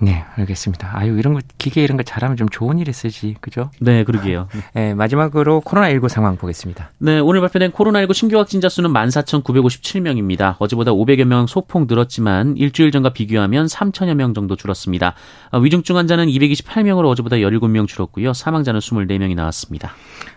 [0.03, 0.91] 네, 알겠습니다.
[0.95, 3.71] 아유, 이런 거, 기계 이런 거 잘하면 좀 좋은 일이 쓰지, 그죠?
[3.81, 4.49] 네, 그러게요.
[4.73, 6.91] 네, 마지막으로 코로나19 상황 보겠습니다.
[6.99, 10.57] 네, 오늘 발표된 코로나19 신규 확진자 수는 14,957명입니다.
[10.59, 15.15] 어제보다 500여 명 소폭 늘었지만 일주일 전과 비교하면 3천여 명 정도 줄었습니다.
[15.53, 18.33] 어, 위중증 환자는 228명으로 어제보다 17명 줄었고요.
[18.33, 19.93] 사망자는 24명이 나왔습니다.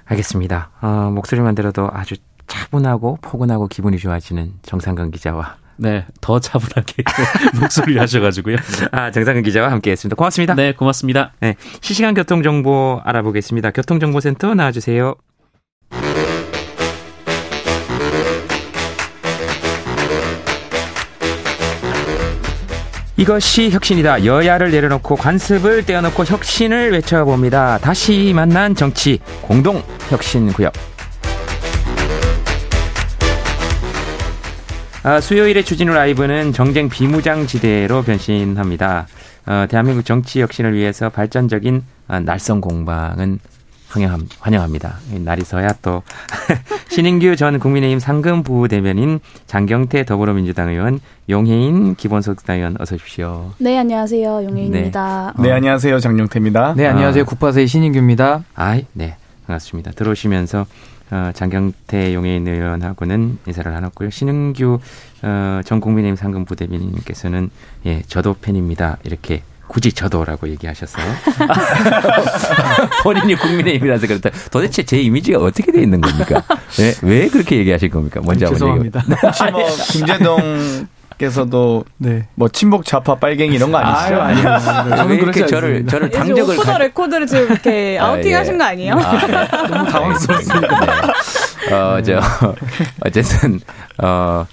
[0.05, 0.71] 알겠습니다.
[0.81, 2.15] 어, 목소리만 들어도 아주
[2.47, 7.03] 차분하고 포근하고 기분이 좋아지는 정상근 기자와 네, 더 차분하게
[7.59, 8.55] 목소리 하셔가지고요.
[8.93, 10.15] 아, 정상근 기자와 함께했습니다.
[10.15, 10.55] 고맙습니다.
[10.55, 11.33] 네, 고맙습니다.
[11.41, 13.71] 네, 실시간 교통 정보 알아보겠습니다.
[13.71, 15.15] 교통정보센터 나와주세요.
[23.17, 24.23] 이것이 혁신이다.
[24.23, 27.77] 여야를 내려놓고 관습을 떼어놓고 혁신을 외쳐봅니다.
[27.79, 30.92] 다시 만난 정치 공동 혁신 구역.
[35.21, 39.07] 수요일의 주진우 라이브는 정쟁 비무장지대로 변신합니다.
[39.45, 43.39] 어, 대한민국 정치 혁신을 위해서 발전적인 아, 날선 공방은
[43.89, 44.95] 환영함, 환영합니다.
[45.19, 46.01] 날이 서야 또
[46.89, 53.51] 신인규 전 국민의힘 상금 부대변인 장경태 더불어민주당 의원 용해인 기본소득당 의원 어서 오십시오.
[53.59, 55.33] 네 안녕하세요 용해인입니다.
[55.37, 56.73] 네, 안녕하세요 장용태입니다.
[56.75, 57.25] 네, 안녕하세요.
[57.25, 58.45] 국파세의 신인규입니다.
[58.55, 59.17] 아이, 네.
[59.45, 59.91] 반갑습니다.
[59.91, 60.65] 들어오시면서
[61.11, 64.09] 어, 장경태 용해인 의원하고는 인사를 나눴고요.
[64.09, 64.79] 신은규
[65.21, 67.49] 어, 전 국민의힘 상금 부대변인님께서는
[67.85, 68.97] 예, 저도 팬입니다.
[69.03, 71.05] 이렇게 굳이 저도라고 얘기하셨어요.
[73.03, 74.29] 본인이 국민의힘이라서 그렇다.
[74.51, 76.43] 도대체 제 이미지가 어떻게 돼 있는 겁니까?
[76.79, 78.21] 왜, 왜 그렇게 얘기하실 겁니까?
[78.23, 79.27] 먼저 한번 얘기해 죄송합니다.
[79.27, 80.87] 혹시 뭐 김재동
[81.17, 82.27] 께서도 네.
[82.35, 84.21] 뭐 친복 좌파 빨갱이 이런 거 아니시죠?
[84.21, 84.89] 아유, 아니요.
[84.89, 85.85] 왜 저는 그렇지 이렇게 저를.
[85.87, 88.35] 저를 당적을 가- 레코드를 지금 이렇게 아, 아우팅 예.
[88.35, 88.93] 하신 거 아니에요?
[88.95, 89.47] 아, 네.
[89.69, 90.79] 너무 당황스럽습니다.
[91.67, 91.73] 네.
[91.73, 92.19] 어, 저,
[93.05, 93.59] 어쨌든,
[93.99, 94.45] 어,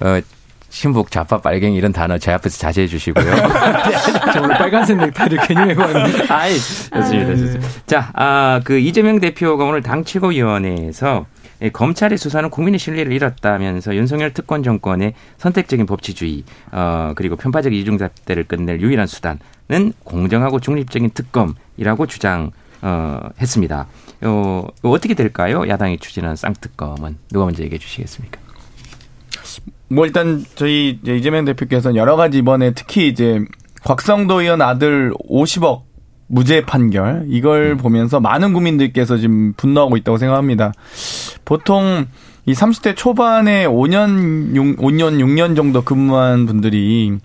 [0.00, 0.20] 어,
[0.68, 3.24] 친북, 좌파, 빨갱이 이런 단어 제 앞에서 자제해 주시고요.
[4.34, 6.24] 저 오늘 빨간색 넥타이를 괜히 메고 왔는데.
[6.32, 7.68] 아이, 좋습니다, 좋습니다.
[7.86, 11.35] 자, 아, 그 이재명 대표가 오늘 당 최고위원회에서 이
[11.72, 18.80] 검찰의 수사는 국민의 신뢰를 잃었다면서 윤석열 특권 정권의 선택적인 법치주의, 어, 그리고 편파적 이중잣대를 끝낼
[18.80, 22.50] 유일한 수단은 공정하고 중립적인 특검이라고 주장,
[22.82, 23.86] 어, 했습니다.
[24.22, 25.66] 어, 어떻게 될까요?
[25.66, 27.18] 야당이 추진하는 쌍특검은.
[27.30, 28.40] 누가 먼저 얘기해 주시겠습니까?
[29.88, 33.44] 뭐 일단 저희 이재명 대표께서는 여러 가지 이번에 특히 이제
[33.84, 35.85] 곽성도 의원 아들 50억
[36.28, 40.72] 무죄 판결 이걸 보면서 많은 국민들께서 지금 분노하고 있다고 생각합니다.
[41.44, 42.06] 보통
[42.46, 47.18] 이 30대 초반에 5년 6, 5년 6년 정도 근무한 분들이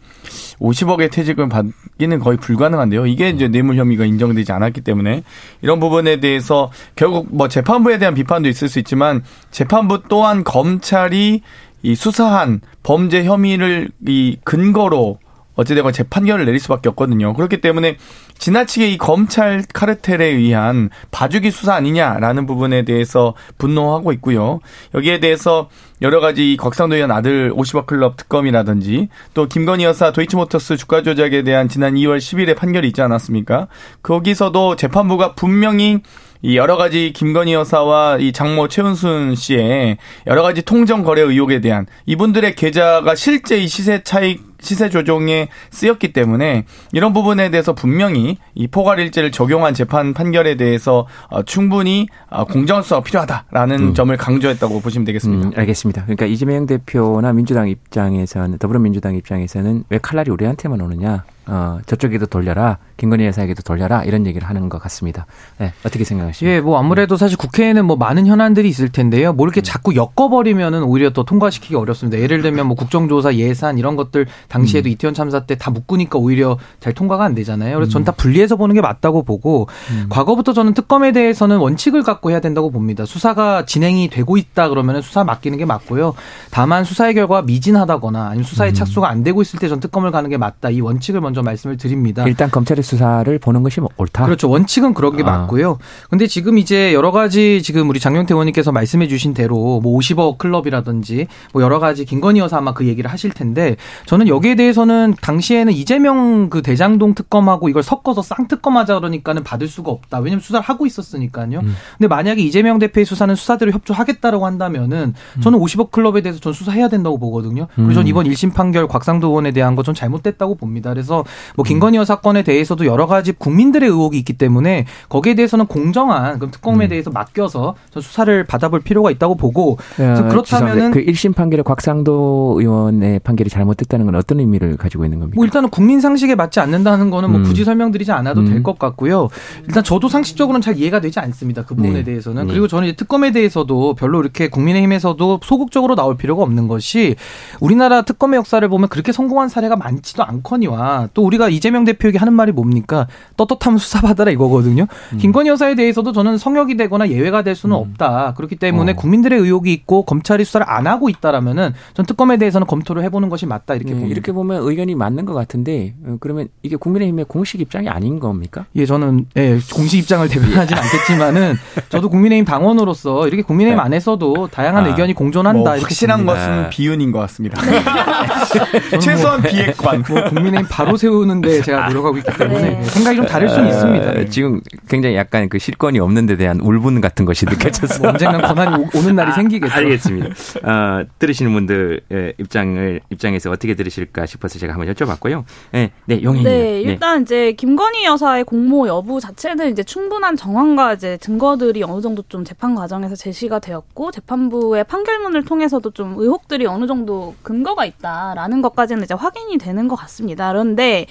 [0.60, 3.06] 50억의 퇴직을 받기는 거의 불가능한데요.
[3.06, 5.24] 이게 이제 뇌물 혐의가 인정되지 않았기 때문에
[5.62, 11.42] 이런 부분에 대해서 결국 뭐 재판부에 대한 비판도 있을 수 있지만 재판부 또한 검찰이
[11.84, 15.20] 이 수사한 범죄 혐의를 이 근거로
[15.56, 17.34] 어찌되건 재판결을 내릴 수밖에 없거든요.
[17.34, 17.98] 그렇기 때문에
[18.42, 24.60] 지나치게 이 검찰 카르텔에 의한 봐주기 수사 아니냐라는 부분에 대해서 분노하고 있고요.
[24.96, 25.70] 여기에 대해서
[26.02, 31.44] 여러 가지 이 곽상도 의원 아들 50억 클럽 특검이라든지 또 김건희 여사 도이치모터스 주가 조작에
[31.44, 33.68] 대한 지난 2월 10일에 판결이 있지 않았습니까?
[34.02, 36.00] 거기서도 재판부가 분명히
[36.42, 41.86] 이 여러 가지 김건희 여사와 이 장모 최은순 씨의 여러 가지 통정 거래 의혹에 대한
[42.08, 48.68] 이분들의 계좌가 실제 이 시세 차익 시세 조정에 쓰였기 때문에 이런 부분에 대해서 분명히 이
[48.68, 52.46] 포괄일제를 적용한 재판 판결에 대해서 어, 충분히 어,
[52.82, 55.48] 수사가 필요하다라는 점을 강조했다고 보시면 되겠습니다.
[55.50, 56.04] 음, 알겠습니다.
[56.04, 61.24] 그러니까 이재명 대표나 민주당 입장에서는 더불어민주당 입장에서는 왜 칼날이 우리한테만 오느냐?
[61.48, 62.78] 어, 저쪽에도 돌려라.
[62.98, 64.04] 김건희 여사에게도 돌려라.
[64.04, 65.26] 이런 얘기를 하는 것 같습니다.
[65.58, 66.56] 네, 어떻게 생각하십니까?
[66.56, 69.34] 예, 뭐 아무래도 사실 국회에는 뭐 많은 현안들이 있을 텐데요.
[69.34, 72.20] 뭐 이렇게 자꾸 엮어버리면은 오히려 또 통과시키기 어렵습니다.
[72.20, 76.94] 예를 들면 뭐 국정조사 예산 이런 것들 당시에도 이태원 참사 때 다 묶으니까 오히려 잘
[76.94, 77.76] 통과가 안 되잖아요.
[77.76, 79.68] 그래서 전 다 분리해서 보는 게 맞다고 보고
[80.10, 83.06] 과거부터 저는 특검에 대해서는 원칙을 갖고 해야 된다고 봅니다.
[83.06, 86.14] 수사가 진행이 되고 있다 그러면 수사 맡기는 게 맞고요.
[86.50, 90.38] 다만 수사의 결과가 미진하다거나 아니면 수사의 착수가 안 되고 있을 때 전 특검을 가는 게
[90.38, 90.70] 맞다.
[90.70, 92.26] 이 원칙을 먼저 말씀을 드립니다.
[92.28, 94.26] 일단 검찰의 수사를 보는 것이 뭐 옳다.
[94.26, 94.50] 그렇죠.
[94.50, 95.26] 원칙은 그런 게 아.
[95.28, 95.78] 맞고요.
[96.10, 101.28] 근데 지금 이제 여러 가지 지금 우리 장영태 의원님께서 말씀해 주신 대로 뭐 50억 클럽이라든지
[101.54, 105.74] 뭐 여러 가지 김건희 여사 아마 그 얘기를 하실 텐데 저는 여기 에 대해서는 당시에는
[105.74, 110.20] 이재명 그 대장동 특검하고 이걸 섞어서 쌍특검 하자 그러니까는 받을 수가 없다.
[110.20, 111.60] 왜냐면 수사를 하고 있었으니까요.
[111.60, 111.76] 음.
[111.98, 117.18] 근데 만약에 이재명 대표의 수사는 수사대로 협조하겠다라고 한다면은 저는 50억 클럽에 대해서 전 수사해야 된다고
[117.18, 117.68] 보거든요.
[117.76, 118.08] 그리고 전 음.
[118.08, 120.90] 이번 1심 판결 곽상도 의원에 대한 거좀 잘못됐다고 봅니다.
[120.92, 121.24] 그래서
[121.56, 126.40] 뭐 김건희 여 사 건에 대해서도 여러 가지 국민들의 의혹이 있기 때문에 거기에 대해서는 공정한
[126.40, 132.56] 그럼 특검에 대해서 맡겨서 전 수사를 받아볼 필요가 있다고 보고 그렇다면은 그 1심 판결에 곽상도
[132.60, 135.36] 의원의 판결이 잘못됐다는 건 어떤 의미를 가지고 있는 겁니까?
[135.36, 137.44] 뭐 일단은 국민 상식에 맞지 않는다는 거는 뭐 음.
[137.44, 138.46] 굳이 설명드리지 않아도 음.
[138.46, 139.30] 될것 같고요.
[139.68, 141.64] 일단 저도 상식적으로는 잘 이해가 되지 않습니다.
[141.64, 142.04] 그 부분에 네.
[142.04, 142.48] 대해서는.
[142.48, 142.52] 네.
[142.52, 147.16] 그리고 저는 이제 특검에 대해서도 별로 이렇게 국민의힘에서도 소극적으로 나올 필요가 없는 것이
[147.60, 152.52] 우리나라 특검의 역사를 보면 그렇게 성공한 사례가 많지도 않거니와 또 우리가 이재명 대표에게 하는 말이
[152.52, 153.08] 뭡니까?
[153.38, 154.88] 떳떳하면 수사받아라 이거거든요.
[155.14, 155.18] 음.
[155.18, 158.34] 김건희 여사에 대해서도 저는 성역이 되거나 예외가 될 수는 없다.
[158.38, 158.96] 그렇기 때문에 어.
[158.96, 163.76] 국민들의 의혹이 있고 검찰이 수사를 안 하고 있다라면은 전 특검에 대해서는 검토를 해보는 것이 맞다
[163.76, 164.14] 이렇게 네, 봅니다.
[164.22, 168.66] 이렇게 보면 의견이 맞는 것 같은데 어, 그러면 이게 국민의힘의 공식 입장이 아닌 겁니까?
[168.76, 171.56] 예, 저는 예, 공식 입장을 대변하진 않겠지만은
[171.90, 173.84] 저도 국민의힘 당원으로서 이렇게 국민의힘 네.
[173.84, 174.88] 안에서도 다양한 아.
[174.90, 176.34] 의견이 공존한다 뭐 이렇게 확실한 봅니다.
[176.34, 176.70] 것은 아.
[176.70, 177.60] 비윤인 것 같습니다.
[178.92, 180.04] 저는 최소한 비핵관.
[180.08, 182.84] 뭐 국민의힘 바로 세우는데 제가 노력하고 있기 때문에 네.
[182.84, 184.10] 생각이 좀 다를 수는 있습니다.
[184.12, 188.00] 어, 지금 굉장히 약간 그 실권이 없는 데 대한 울분 같은 것이 느껴졌어요.
[188.02, 189.74] 뭐 언젠간 권한이 오- 오는 날이 생기겠죠.
[189.74, 190.28] 알겠습니다.
[190.64, 195.44] 어, 들으시는 분들의 입장을 입장에서 어떻게 들으실까 싶어서 제가 한번 여쭤봤고요.
[195.72, 196.44] 네, 네 용인님.
[196.44, 202.24] 네, 일단 이제 김건희 여사의 공모 여부 자체는 이제 충분한 정황과 이제 증거들이 어느 정도
[202.28, 209.04] 좀 재판 과정에서 제시가 되었고 재판부의 판결문을 통해서도 좀 의혹들이 어느 정도 근거가 있다라는 것까지는
[209.04, 210.52] 이제 확인이 되는 것 같습니다.
[210.52, 211.08] 그런데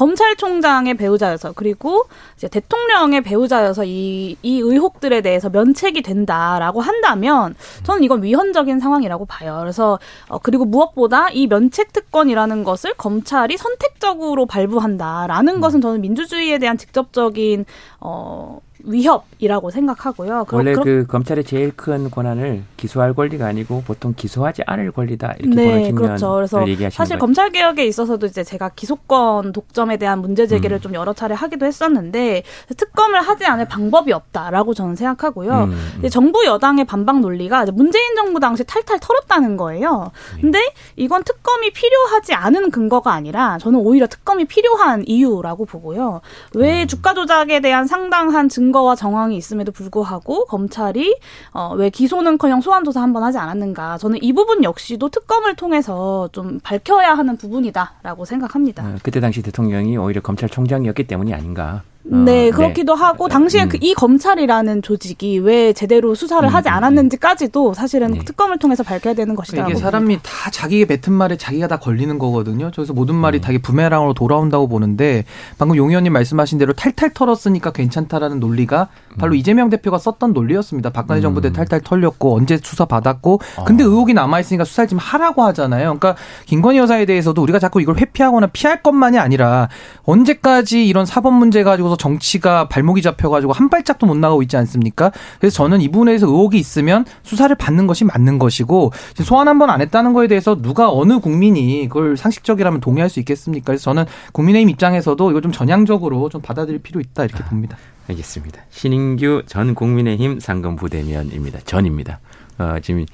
[0.00, 8.22] 검찰총장의 배우자여서 그리고 이제 대통령의 배우자여서 이, 이 의혹들에 대해서 면책이 된다라고 한다면 저는 이건
[8.22, 9.58] 위헌적인 상황이라고 봐요.
[9.60, 16.78] 그래서 어, 그리고 무엇보다 이 면책 특권이라는 것을 검찰이 선택적으로 발부한다라는 것은 저는 민주주의에 대한
[16.78, 17.66] 직접적인
[18.00, 20.46] 어 위협이라고 생각하고요.
[20.52, 25.48] 원래 그렇- 그 검찰의 제일 큰 권한을 기소할 권리가 아니고 보통 기소하지 않을 권리다 이렇게
[25.48, 26.32] 보는 네, 측면을 그렇죠.
[26.34, 27.20] 그래서 얘기하시는 사실 거예요.
[27.20, 30.80] 검찰 개혁에 있어서도 이제 제가 기소권 독점에 대한 문제 제기를 음.
[30.80, 32.42] 좀 여러 차례 하기도 했었는데
[32.76, 35.64] 특검을 하지 않을 방법이 없다라고 저는 생각하고요.
[35.64, 36.08] 음, 음.
[36.08, 40.10] 정부 여당의 반박 논리가 문재인 정부 당시 탈탈 털었다는 거예요.
[40.36, 40.40] 네.
[40.40, 40.58] 근데
[40.96, 46.20] 이건 특검이 필요하지 않은 근거가 아니라 저는 오히려 특검이 필요한 이유라고 보고요.
[46.56, 46.60] 음.
[46.60, 51.18] 왜 주가 조작에 대한 상당한 증 거와 정황이 있음에도 불구하고 검찰이
[51.52, 53.98] 어, 왜 기소는커녕 소환 조사 한 번 하지 않았는가?
[53.98, 58.84] 저는 이 부분 역시도 특검을 통해서 좀 밝혀야 하는 부분이다라고 생각합니다.
[58.86, 61.82] 어, 그때 당시 대통령이 오히려 검찰총장이었기 때문이 아닌가.
[62.10, 63.68] 어, 네, 그렇기도 하고 당시에 음.
[63.68, 68.20] 그 이 검찰이라는 조직이 왜 제대로 수사를 음, 하지 음, 않았는지까지도 사실은 네.
[68.24, 69.68] 특검을 통해서 밝혀야 되는 것이다.
[69.68, 72.70] 이게 사람이 다 자기의 뱉은 말에 자기가 다 걸리는 거거든요.
[72.74, 73.40] 그래서 모든 말이 음.
[73.40, 75.24] 다 이게 부메랑으로 돌아온다고 보는데
[75.58, 80.90] 방금 용 의원님 말씀하신 대로 탈탈 털었으니까 괜찮다라는 논리가 바로 이재명 대표가 썼던 논리였습니다.
[80.90, 81.22] 박근혜 음.
[81.22, 83.86] 정부 때 탈탈 털렸고 언제 수사 받았고 근데 어.
[83.86, 85.98] 의혹이 남아 있으니까 수사를 좀 하라고 하잖아요.
[85.98, 89.68] 그러니까 김건희 여사에 대해서도 우리가 자꾸 이걸 회피하거나 피할 것만이 아니라
[90.02, 95.10] 언제까지 이런 사법 문제 가지고 서 정치가 발목이 잡혀가지고 한 발짝도 못 나가고 있지 않습니까?
[95.40, 98.92] 그래서 저는 이 부분에 대해서 의혹이 있으면 수사를 받는 것이 맞는 것이고
[99.24, 103.66] 소환 한 번 안 했다는 거에 대해서 누가 어느 국민이 그걸 상식적이라면 동의할 수 있겠습니까?
[103.66, 107.76] 그래서 저는 국민의힘 입장에서도 이걸 좀 전향적으로 좀 받아들일 필요 있다 이렇게 봅니다.
[108.08, 108.62] 알겠습니다.
[108.70, 111.60] 신인규 전 국민의힘 상금 부대면입니다.
[111.64, 112.20] 전입니다.
[112.58, 113.06] 어, 지금 어,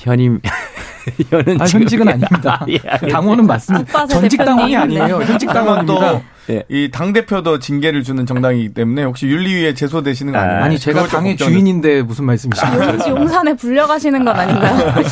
[0.00, 0.40] 현임
[1.30, 2.64] 현은 아, 현직은 아닙니다.
[2.68, 2.78] 예.
[3.08, 4.06] 당원은 맞습니다.
[4.06, 4.76] 전직 당원이.
[4.76, 5.22] 아니에요.
[5.22, 6.22] 현직 당원입니다.
[6.48, 6.62] 예.
[6.68, 10.62] 또이 당 대표도 징계를 주는 정당이기 때문에 혹시 윤리위에 제소되시는 거 아니에요?
[10.64, 11.36] 아니 제가 당의.
[11.36, 12.92] 주인인데 무슨 말씀이십니까?
[12.92, 15.02] 혹시 용산에 불려가시는 건 아닌가요?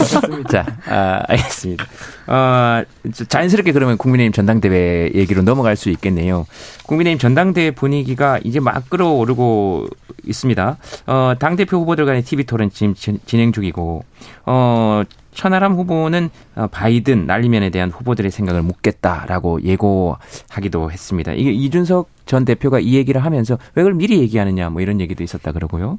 [0.49, 1.85] 자, 아, 알겠습니다.
[2.29, 2.83] 어,
[3.29, 6.47] 자연스럽게 그러면 국민의힘 전당대회 얘기로 넘어갈 수 있겠네요.
[6.85, 9.89] 국민의힘 전당대회 분위기가 이제 막 끌어오르고
[10.27, 10.77] 있습니다.
[11.07, 14.05] 어, 당 대표 후보들 간의 TV 토론 지금 진- 진행 중이고,
[14.47, 21.33] 어, 천하람 후보는 어, 바이든 날리면에 대한 후보들의 생각을 묻겠다라고 예고하기도 했습니다.
[21.33, 25.53] 이게 이준석 전 대표가 이 얘기를 하면서 왜 그걸 미리 얘기하느냐 뭐 이런 얘기도 있었다
[25.53, 25.99] 그러고요.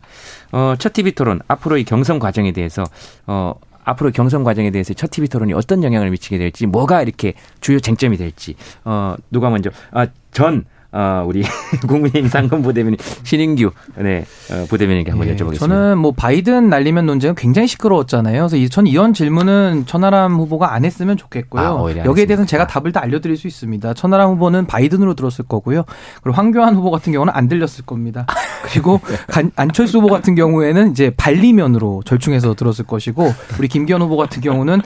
[0.52, 2.84] 어, 첫 TV 토론 앞으로 이 경선 과정에 대해서
[3.28, 3.54] 어,
[3.86, 8.18] 앞으로 경선 과정에 대해서 첫 TV 토론이 어떤 영향을 미치게 될지, 뭐가 이렇게 주요 쟁점이
[8.18, 11.44] 될지, 어, 누가 먼저, 아, 전, 어, 우리
[11.88, 15.60] 국민의힘 상금 부대변인 신인규, 네, 어, 부대변인께 한번 예, 여쭤보겠습니다.
[15.60, 18.42] 저는 뭐 바이든 날리면 논쟁은 굉장히 시끄러웠잖아요.
[18.44, 21.62] 그래서 이- 전 이런 질문은 천하람 후보가 안 했으면 좋겠고요.
[21.64, 22.46] 아, 여기에 대해서는 했습니까?
[22.46, 23.94] 제가 답을 다 알려드릴 수 있습니다.
[23.94, 25.84] 천하람 후보는 바이든으로 들었을 거고요.
[26.24, 28.26] 그리고 황교안 후보 같은 경우는 안 들렸을 겁니다.
[28.72, 34.42] 그리고 간- 안철수 후보 같은 경우에는 이제 반리면으로 절충해서 들었을 것이고 우리 김기현 후보 같은
[34.42, 34.82] 경우는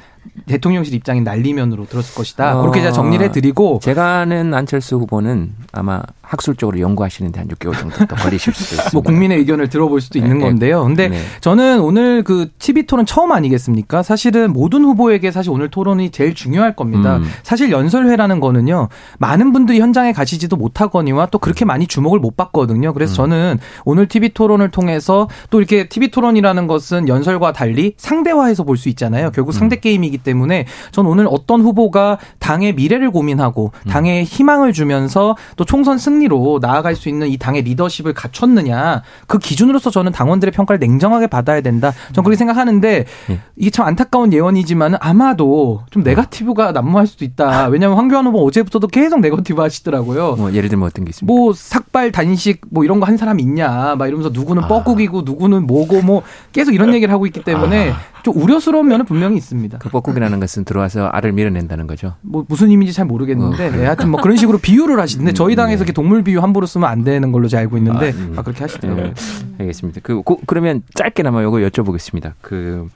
[0.46, 2.58] 대통령실 입장인 날리면으로 들었을 것이다.
[2.58, 8.06] 어, 그렇게 제가 정리를 해드리고 제가 아는 안철수 후보는 아마 학술적으로 연구하시는데 한 6개월 정도
[8.06, 8.90] 더 걸리실 수도 있습니다.
[8.94, 10.84] 뭐 국민의 의견을 들어볼 수도 있는 네, 건데요.
[10.84, 11.20] 근데 네.
[11.42, 14.04] 저는 오늘 그 TV 토론 처음 아니겠습니까?
[14.04, 17.18] 사실은 모든 후보에게 사실 오늘 토론이 제일 중요할 겁니다.
[17.18, 17.24] 음.
[17.44, 18.90] 사실 연설회라는 거는요.
[19.20, 22.90] 많은 분들이 현장에 가시지도 못하거니와 또 그렇게 많이 주목을 못 받거든요.
[22.90, 22.94] 음.
[22.94, 28.80] 그래서 저는 오늘 TV 토론을 통해서 또 이렇게 TV 토론이라는 것은 연설과 달리 상대화해서 볼
[28.80, 29.32] 수 있잖아요.
[29.32, 29.82] 결국 상대 음.
[29.82, 33.90] 게임이기 때문에 저는 오늘 어떤 후보가 당의 미래를 고민하고 음.
[33.90, 39.38] 당의 희망을 주면서 또 총선 승리 승리로 나아갈 수 있는 이 당의 리더십을 갖췄느냐 그
[39.40, 41.94] 기준으로서 저는 당원들의 평가를 냉정하게 받아야 된다.
[42.14, 43.40] 저는 그렇게 생각하는데 예.
[43.56, 47.68] 이게 참 안타까운 예언이지만 아마도 좀 네거티브가 난무할 수도 있다.
[47.70, 50.36] 왜냐하면 황교안 후보 어제부터도 계속 네거티브 하시더라고요.
[50.36, 51.34] 뭐 예를 들면 어떤 게 있습니까?
[51.34, 56.04] 뭐 삭발 단식 뭐 이런 거 한 사람 있냐 막 이러면서 누구는 뻐꾸기고 누구는 뭐고
[56.04, 57.92] 뭐 계속 이런 얘기를 하고 있기 때문에
[58.24, 59.78] 좀 우려스러운 면은 분명히 있습니다.
[59.80, 62.16] 그 뻐꾸기라는 것은 들어와서 알을 밀어낸다는 거죠.
[62.22, 65.84] 뭐 무슨 의미인지 잘 모르겠는데 어, 네, 하여튼 뭐 그런 식으로 비유를 하시는데 저희 당에서
[65.84, 68.34] 이렇게 동물 비유 함부로 쓰면 안 되는 걸로 제가 알고 있는데 음.
[68.38, 69.06] 아, 그렇게 하시더라고요.
[69.06, 69.14] 네,
[69.60, 70.02] 알겠습니다.
[70.04, 72.34] 그 고- 그러면 짧게나마 요거 여쭤보겠습니다.
[72.42, 72.88] 그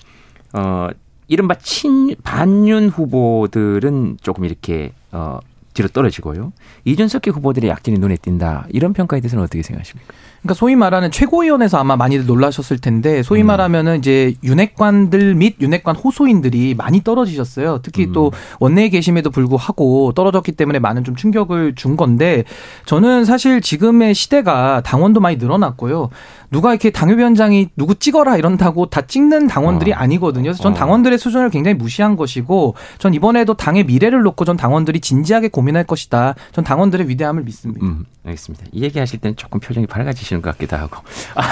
[0.54, 0.90] 어,
[1.28, 5.40] 이른바 친 반윤 후보들은 조금 이렇게 어
[5.74, 6.54] 뒤로 떨어지고요.
[6.86, 8.68] 이준석계 후보들의 약진이 눈에 띈다.
[8.70, 10.14] 이런 평가에 대해서는 어떻게 생각하십니까?
[10.44, 13.48] 그러니까 소위 말하는 최고위원회에서 아마 많이들 놀라셨을 텐데 소위 음.
[13.48, 17.80] 말하면은 이제 윤핵관들 및 윤핵관 호소인들이 많이 떨어지셨어요.
[17.82, 18.12] 특히 음.
[18.12, 22.44] 또 원내에 계심에도 불구하고 떨어졌기 때문에 많은 좀 충격을 준 건데
[22.86, 26.10] 저는 사실 지금의 시대가 당원도 많이 늘어났고요.
[26.52, 29.96] 누가 이렇게 당협위원장이 누구 찍어라 이런다고 다 찍는 당원들이 어.
[29.96, 30.44] 아니거든요.
[30.44, 30.76] 그래서 전 어.
[30.76, 36.36] 당원들의 수준을 굉장히 무시한 것이고 전 이번에도 당의 미래를 놓고 전 당원들이 진지하게 고민할 것이다.
[36.52, 37.86] 전 당원들의 위대함을 믿습니다.
[37.86, 38.66] 음, 알겠습니다.
[38.74, 40.98] 이 얘기하실 때는 조금 표정이 밝아지시 는 것 같기도 하고.
[41.36, 41.44] 아,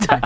[0.00, 0.20] 자,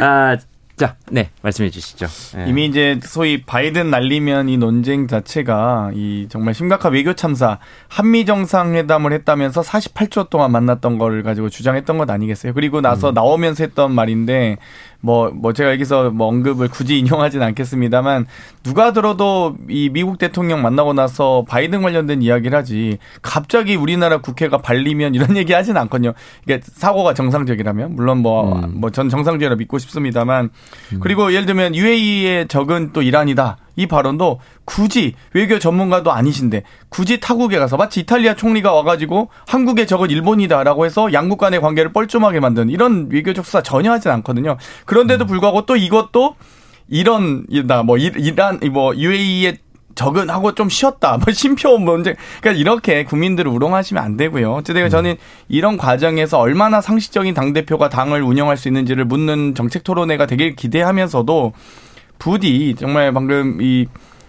[0.00, 0.36] 아,
[0.76, 2.06] 자, 네, 말씀해 주시죠.
[2.34, 2.44] 네.
[2.48, 9.12] 이미 이제 소위 바이든 날리면 이 논쟁 자체가 이 정말 심각한 외교 참사 한미 정상회담을
[9.14, 12.52] 했다면서 48초 동안 만났던 걸 가지고 주장했던 것 아니겠어요?
[12.52, 14.58] 그리고 나서 나오면서 했던 말인데
[15.00, 18.26] 뭐, 뭐 제가 여기서 뭐 언급을 굳이 인용하진 않겠습니다만
[18.62, 25.14] 누가 들어도 이 미국 대통령 만나고 나서 바이든 관련된 이야기를 하지 갑자기 우리나라 국회가 발리면
[25.14, 26.14] 이런 얘기 하진 않거든요.
[26.44, 28.80] 이게 사고가 정상적이라면 물론 뭐, 음.
[28.80, 30.50] 뭐전 정상적이라 믿고 싶습니다만
[31.00, 33.58] 그리고 예를 들면 UAE의 적은 또 이란이다.
[33.76, 40.10] 이 발언도 굳이 외교 전문가도 아니신데 굳이 타국에 가서 마치 이탈리아 총리가 와가지고 한국의 적은
[40.10, 44.56] 일본이다라고 해서 양국 간의 관계를 뻘쭘하게 만든 이런 외교적 수사 전혀 하진 않거든요.
[44.86, 46.36] 그런데도 불구하고 또 이것도
[46.88, 47.44] 이런
[47.84, 49.58] 뭐 이- 이란 뭐 UAE의
[49.94, 51.16] 적은 하고 좀 쉬었다.
[51.16, 52.14] 뭐 심표 문제.
[52.40, 54.52] 그러니까 이렇게 국민들을 우롱하시면 안 되고요.
[54.52, 55.16] 어쨌든 저는
[55.48, 61.54] 이런 과정에서 얼마나 상식적인 당 대표가 당을 운영할 수 있는지를 묻는 정책 토론회가 되길 기대하면서도
[62.18, 63.86] 부디 정말 방금 이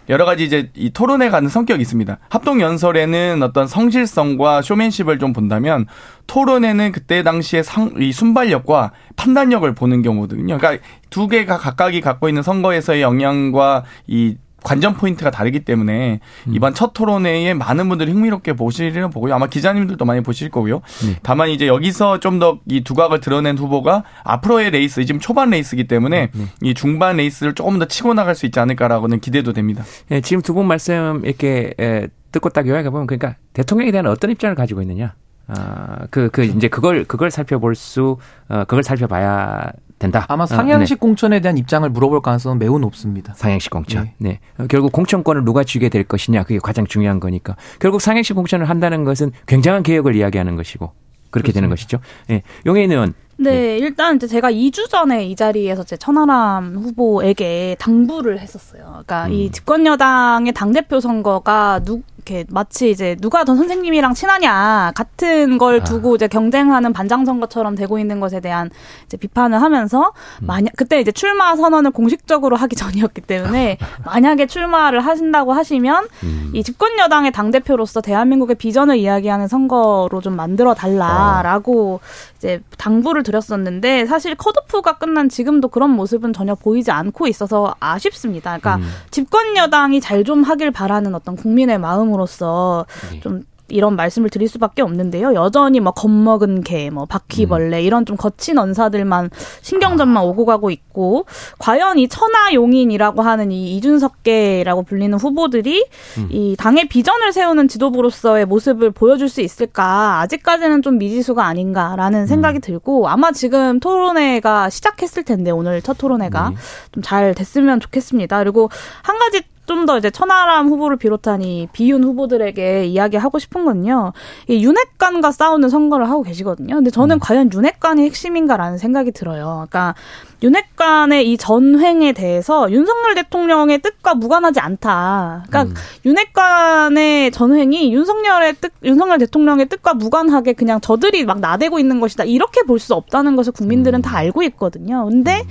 [0.10, 2.18] 여러 가지 이제 이 토론회 가는 성격이 있습니다.
[2.30, 5.86] 합동 연설에는 어떤 성실성과 쇼맨십을 좀 본다면
[6.28, 10.58] 토론회는 그때 당시에 상, 이 순발력과 판단력을 보는 경우거든요.
[10.58, 16.20] 그러니까 두 개가 각각이 갖고 있는 선거에서의 영향과 이 관전 포인트가 다르기 때문에
[16.52, 19.34] 이번 첫 토론회에 많은 분들이 흥미롭게 보시리라 보고요.
[19.36, 20.82] 아마 기자님들도 많이 보실 거고요.
[21.24, 26.32] 다만 이제 여기서 좀 더 이 두각을 드러낸 후보가 앞으로의 레이스, 지금 초반 레이스이기 때문에
[26.62, 29.84] 이 중반 레이스를 조금 더 치고 나갈 수 있지 않을까라고는 기대도 됩니다.
[30.12, 34.32] 예, 지금 두 분 말씀 이렇게 에, 듣고 딱 요약해 보면 그러니까 대통령에 대한 어떤
[34.32, 35.14] 입장을 가지고 있느냐.
[35.48, 38.18] 아, 그, 그, 이제 그걸, 그걸 살펴볼 수,
[38.50, 40.26] 어, 그걸 살펴봐야 된다.
[40.28, 41.00] 아마 어, 상향식 네.
[41.00, 43.34] 공천에 대한 입장을 물어볼 가능성은 매우 높습니다.
[43.36, 44.06] 상향식 공천.
[44.06, 44.14] 네.
[44.18, 44.40] 네.
[44.58, 46.44] 어, 결국 공천권을 누가 쥐게 될 것이냐.
[46.44, 47.56] 그게 가장 중요한 거니까.
[47.80, 50.92] 결국 상향식 공천을 한다는 것은 굉장한 개혁을 이야기하는 것이고.
[51.30, 52.00] 그렇게 되는 것이죠.
[52.30, 52.42] 예.
[52.66, 53.14] 용해인 의원.
[53.40, 58.84] 네, 일단 이제 제가 2주 전에 이 자리에서 제 천하람 후보에게 당부를 했었어요.
[58.90, 64.92] 그러니까 이 집권 여당의 당 대표 선거가 누 이렇게 마치 이제 누가 더 선생님이랑 친하냐
[64.96, 68.70] 같은 걸 두고 이제 경쟁하는 반장 선거처럼 되고 있는 것에 대한
[69.06, 70.12] 이제 비판을 하면서
[70.42, 76.08] 만약 그때 이제 출마 선언을 공식적으로 하기 전이었기 때문에 만약에 출마를 하신다고 하시면
[76.54, 82.02] 이 집권 여당의 당 대표로서 대한민국의 비전을 이야기하는 선거로 좀 만들어 달라라고
[82.38, 88.58] 이제 당부를 드렸었는데 사실 컷오프가 끝난 지금도 그런 모습은 전혀 보이지 않고 있어서 아쉽습니다.
[88.58, 92.86] 그러니까 집권 여당이 잘 좀 하길 바라는 어떤 국민의 마음으로 서
[93.22, 95.34] 좀 이런 말씀을 드릴 수밖에 없는데요.
[95.34, 99.30] 여전히 뭐 겁먹은 개, 뭐 바퀴벌레 이런 좀 거친 언사들만
[99.62, 101.26] 신경전만 오고 가고 있고
[101.60, 105.86] 과연 이 천하용인이라고 하는 이 이준석계라고 불리는 후보들이
[106.30, 110.22] 이 당의 비전을 세우는 지도부로서의 모습을 보여줄 수 있을까?
[110.22, 116.54] 아직까지는 좀 미지수가 아닌가라는 생각이 들고 아마 지금 토론회가 시작했을 텐데 오늘 첫 토론회가
[116.94, 118.40] 좀잘 됐으면 좋겠습니다.
[118.40, 118.70] 그리고
[119.04, 124.12] 한 가지 좀 더 이제 천하람 후보를 비롯한 이 비윤 후보들에게 이야기하고 싶은 건요.
[124.48, 126.76] 이 윤핵관과 싸우는 선거를 하고 계시거든요.
[126.76, 129.66] 근데 저는 과연 윤핵관이 핵심인가라는 생각이 들어요.
[129.70, 129.96] 그러니까
[130.44, 135.46] 윤핵관의 이 전횡에 대해서 윤석열 대통령의 뜻과 무관하지 않다.
[135.50, 142.24] 그러니까 윤핵관의 전횡이 윤석열의 뜻, 윤석열 대통령의 뜻과 무관하게 그냥 저들이 막 나대고 있는 것이다.
[142.26, 145.06] 이렇게 볼 수 없다는 것을 국민들은 다 알고 있거든요.
[145.10, 145.42] 근데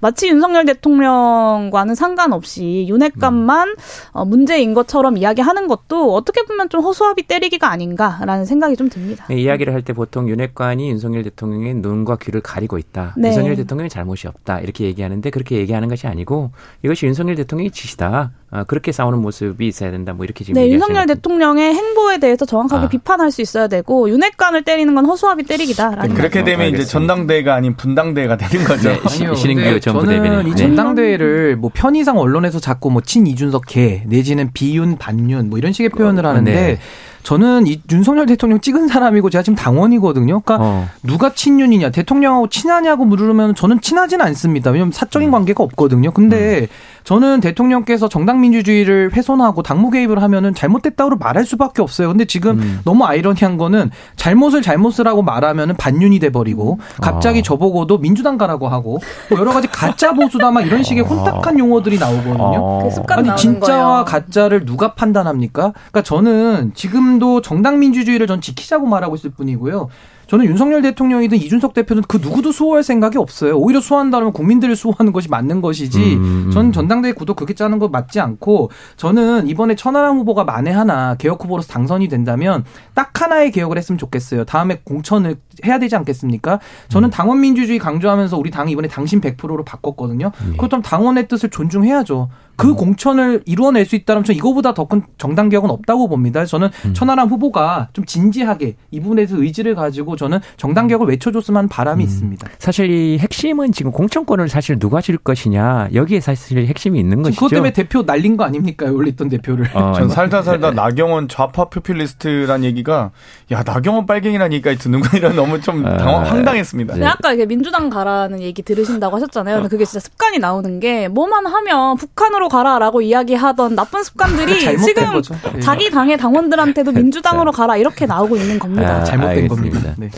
[0.00, 3.74] 마치 윤석열 대통령과는 상관없이 윤핵관만
[4.12, 9.26] 어, 문제인 것처럼 이야기하는 것도 어떻게 보면 좀 허수아비 때리기가 아닌가라는 생각이 좀 듭니다.
[9.28, 13.14] 네, 이야기를 할 때 보통 윤핵관이 윤석열 대통령의 눈과 귀를 가리고 있다.
[13.16, 13.28] 네.
[13.28, 14.35] 윤석열 대통령의 잘못이 없다.
[14.62, 16.50] 이렇게 얘기하는데 그렇게 얘기하는 것이 아니고
[16.84, 18.30] 이것이 윤석열 대통령의 짓이다.
[18.50, 20.12] 아, 그렇게 싸우는 모습이 있어야 된다.
[20.12, 22.88] 뭐 이렇게 지금 네, 윤석열 것 대통령의 행보에 대해서 정확하게 아.
[22.88, 26.90] 비판할 수 있어야 되고 윤핵관을 때리는 건 허수아비 때리기다라는 그렇게 어, 되면 이제 알겠습니다.
[26.92, 28.88] 전당대회가 아닌 분당대회가 되는 거죠.
[28.90, 29.34] 네, 시- 아니요.
[29.34, 30.46] 신인규 전부 저는 대변인.
[30.46, 30.56] 이 네.
[30.56, 35.90] 전당대회를 뭐 편의상 언론에서 자꾸 뭐 친 이준석 개 내지는 비윤 반윤 뭐 이런 식의
[35.90, 36.78] 표현을 하는데 네.
[37.26, 40.42] 저는 이 윤석열 대통령 찍은 사람이고 제가 지금 당원이거든요.
[40.42, 40.88] 그러니까 어.
[41.02, 44.70] 누가 친윤이냐 대통령하고 친하냐고 물으면 저는 친하진 않습니다.
[44.70, 46.12] 왜냐하면 사적인 관계가 없거든요.
[46.12, 46.68] 근데
[47.06, 52.08] 저는 대통령께서 정당 민주주의를 훼손하고 당무 개입을 하면은 잘못됐다고 말할 수밖에 없어요.
[52.08, 52.80] 근데 지금 음.
[52.84, 57.42] 너무 아이러니한 거는 잘못을 잘못을 고 말하면은 반윤이 돼 버리고 갑자기 아.
[57.42, 58.98] 저보고도 민주당 가라고 하고
[59.30, 62.36] 뭐 여러 가지 가짜 보수다 막 이런 식의 혼탁한 용어들이 나오거든요.
[62.40, 62.82] 어.
[62.82, 64.04] 그 습관 아니 진짜와 거예요.
[64.04, 65.72] 가짜를 누가 판단합니까?
[65.72, 69.88] 그러니까 저는 지금도 정당 민주주의를 전 지키자고 말하고 있을 뿐이고요.
[70.26, 73.56] 저는 윤석열 대통령이든 이준석 대표든 그 누구도 수호할 생각이 없어요.
[73.56, 76.16] 오히려 수호한다면 국민들을 수호하는 것이 맞는 것이지.
[76.16, 76.50] 음, 음.
[76.50, 81.44] 저는 전당대회 구도 그렇게 짜는 거 맞지 않고 저는 이번에 천하람 후보가 만에 하나 개혁
[81.44, 82.64] 후보로서 당선이 된다면
[82.94, 84.44] 딱 하나의 개혁을 했으면 좋겠어요.
[84.44, 86.60] 다음에 공천을 해야 되지 않겠습니까?
[86.88, 90.32] 저는 당원 민주주의 강조하면서 우리 당이 이번에 당신 100%로 바꿨거든요.
[90.58, 92.28] 그렇다면 당원의 뜻을 존중해야죠.
[92.56, 96.44] 그 공천을 이루어낼 수 있다면 저 이거보다 더 큰 정당 개혁은 없다고 봅니다.
[96.44, 102.04] 저는 천하람 후보가 좀 진지하게 이 부분에서 의지를 가지고 저는 정당 개혁을 외쳐줬으면 하는 바람이
[102.04, 102.46] 있습니다.
[102.58, 107.40] 사실 이 핵심은 지금 공천권을 사실 누가 줄 것이냐 여기에 사실 핵심이 있는 것이죠.
[107.40, 108.86] 그것 때문에 대표 날린 거 아닙니까?
[108.92, 109.66] 원래 있던 대표를.
[109.76, 113.10] 어, 전 살다 살다 나경원 좌파 포퓰리스트란 얘기가
[113.52, 116.94] 야 나경원 빨갱이라는 얘기까지 듣는 거이라 너무 좀 아, 당황, 황당했습니다.
[116.94, 119.56] 근데 아까 이게 민주당 가라는 얘기 들으신다고 하셨잖아요.
[119.56, 125.12] 근데 그게 진짜 습관이 나오는 게 뭐만 하면 북한으로 가라라고 이야기하던 나쁜 습관들이 잘못된 지금
[125.12, 125.34] 거죠.
[125.56, 125.60] 예.
[125.60, 128.96] 자기 당의 당원들한테도 민주당으로 가라 이렇게 나오고 있는 겁니다.
[128.96, 129.80] 아, 잘못된 알겠습니다.
[129.80, 129.94] 겁니다.
[129.98, 130.10] 네.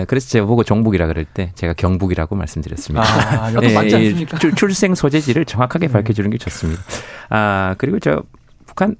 [0.00, 3.04] 예, 그래서 제가 보고 정북이라 그럴 때 제가 경북이라고 말씀드렸습니다.
[3.06, 4.38] 아, 예, 않습니까?
[4.38, 6.82] 출- 출생 소재지를 정확하게 밝혀주는 게 좋습니다.
[7.30, 8.22] 아 그리고 저
[8.66, 8.96] 북한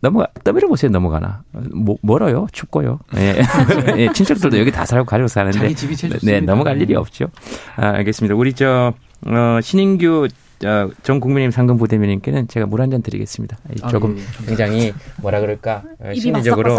[0.00, 1.42] 넘어가 떠밀어 보세요 넘어가나
[1.74, 3.00] 뭐, 멀어요 춥고요.
[3.16, 3.42] 예.
[3.98, 6.52] 예, 친척들도 여기 다 살고 가지고 사는데 자기 집이 제일 네, 좋습니다.
[6.52, 7.26] 넘어갈 일이 없죠.
[7.76, 8.34] 아, 알겠습니다.
[8.34, 8.94] 우리 저
[9.26, 10.28] 어, 신인규
[10.64, 13.56] 어, 전 국민의힘 상근 부대변인께는 제가 물 한 잔 드리겠습니다.
[13.76, 14.46] 이 아, 조금 예, 예.
[14.46, 16.76] 굉장히 뭐라 그럴까 어, 심리적으로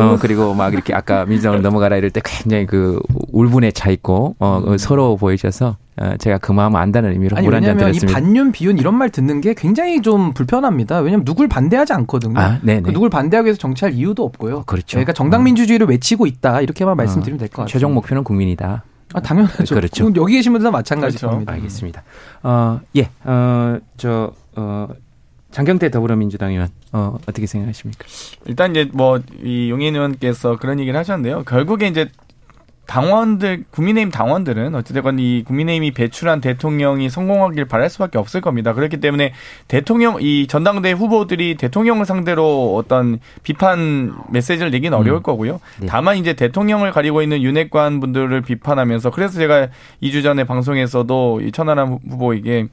[0.00, 3.00] 어, 그리고 막 이렇게 아까 민주당으로 넘어가라 이럴 때 굉장히 그
[3.32, 7.76] 울분에 차 있고 어, 어, 서러워 보이셔서 어, 제가 그 마음 안다는 의미로 아니 물한잔
[7.76, 8.20] 왜냐면 이 드렸습니다.
[8.20, 11.00] 반윤 비윤 이런 말 듣는 게 굉장히 좀 불편합니다.
[11.00, 12.38] 왜냐면 누굴 반대하지 않거든요.
[12.38, 12.82] 아, 네네.
[12.82, 14.62] 그 누굴 반대하기 위해서 정치할 이유도 없고요.
[14.66, 14.86] 그렇죠.
[14.96, 17.66] 그러니까 정당 민주주의를 외치고 있다 이렇게만 말씀드리면 될 것 같아요.
[17.66, 18.84] 최종 목표는 국민이다.
[19.14, 19.74] 아, 당연하죠.
[19.74, 20.12] 그렇죠.
[20.16, 21.30] 여기 계신 분들 다 마찬가지일 그렇죠.
[21.30, 21.52] 겁니다.
[21.54, 22.02] 알겠습니다.
[22.42, 24.88] 어, 예, 어, 저, 어,
[25.50, 28.04] 장경태 더불어민주당 의원, 어, 어떻게 생각하십니까?
[28.46, 31.44] 일단 이제 뭐 이 용인 의원께서 그런 얘기를 하셨는데요.
[31.44, 32.10] 결국에 이제
[32.88, 38.72] 당원들 국민의힘 당원들은 어찌됐건 이 국민의힘이 배출한 대통령이 성공하길 바랄 수밖에 없을 겁니다.
[38.72, 39.34] 그렇기 때문에
[39.68, 45.60] 대통령 이 전당대 후보들이 대통령을 상대로 어떤 비판 메시지를 내기는 어려울 거고요.
[45.80, 45.86] 네.
[45.86, 49.68] 다만 이제 대통령을 가리고 있는 윤핵관 분들을 비판하면서 그래서 제가
[50.02, 52.68] 2주 전에 방송에서도 이 천하람 후보에게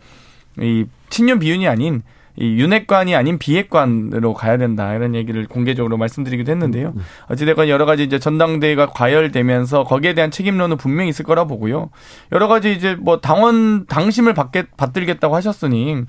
[0.62, 2.04] 이 친윤 비윤이 아닌
[2.38, 6.94] 이 윤핵관이 아닌 비핵관으로 가야 된다 이런 얘기를 공개적으로 말씀드리기도 했는데요.
[7.30, 11.90] 어찌됐건 여러 가지 이제 전당대회가 과열되면서 거기에 대한 책임론은 분명히 있을 거라 보고요.
[12.32, 16.04] 여러 가지 이제 뭐 당원 당심을 받게 받들겠다고 하셨으니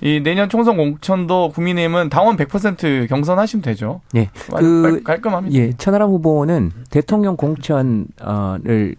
[0.00, 4.00] 이 내년 총선 공천도 국민의힘은 당원 100% 경선하시면 되죠.
[4.14, 5.56] 예, 깔- 그, 깔- 깔끔합니다.
[5.58, 8.06] 예, 천하람 후보는 대통령 공천을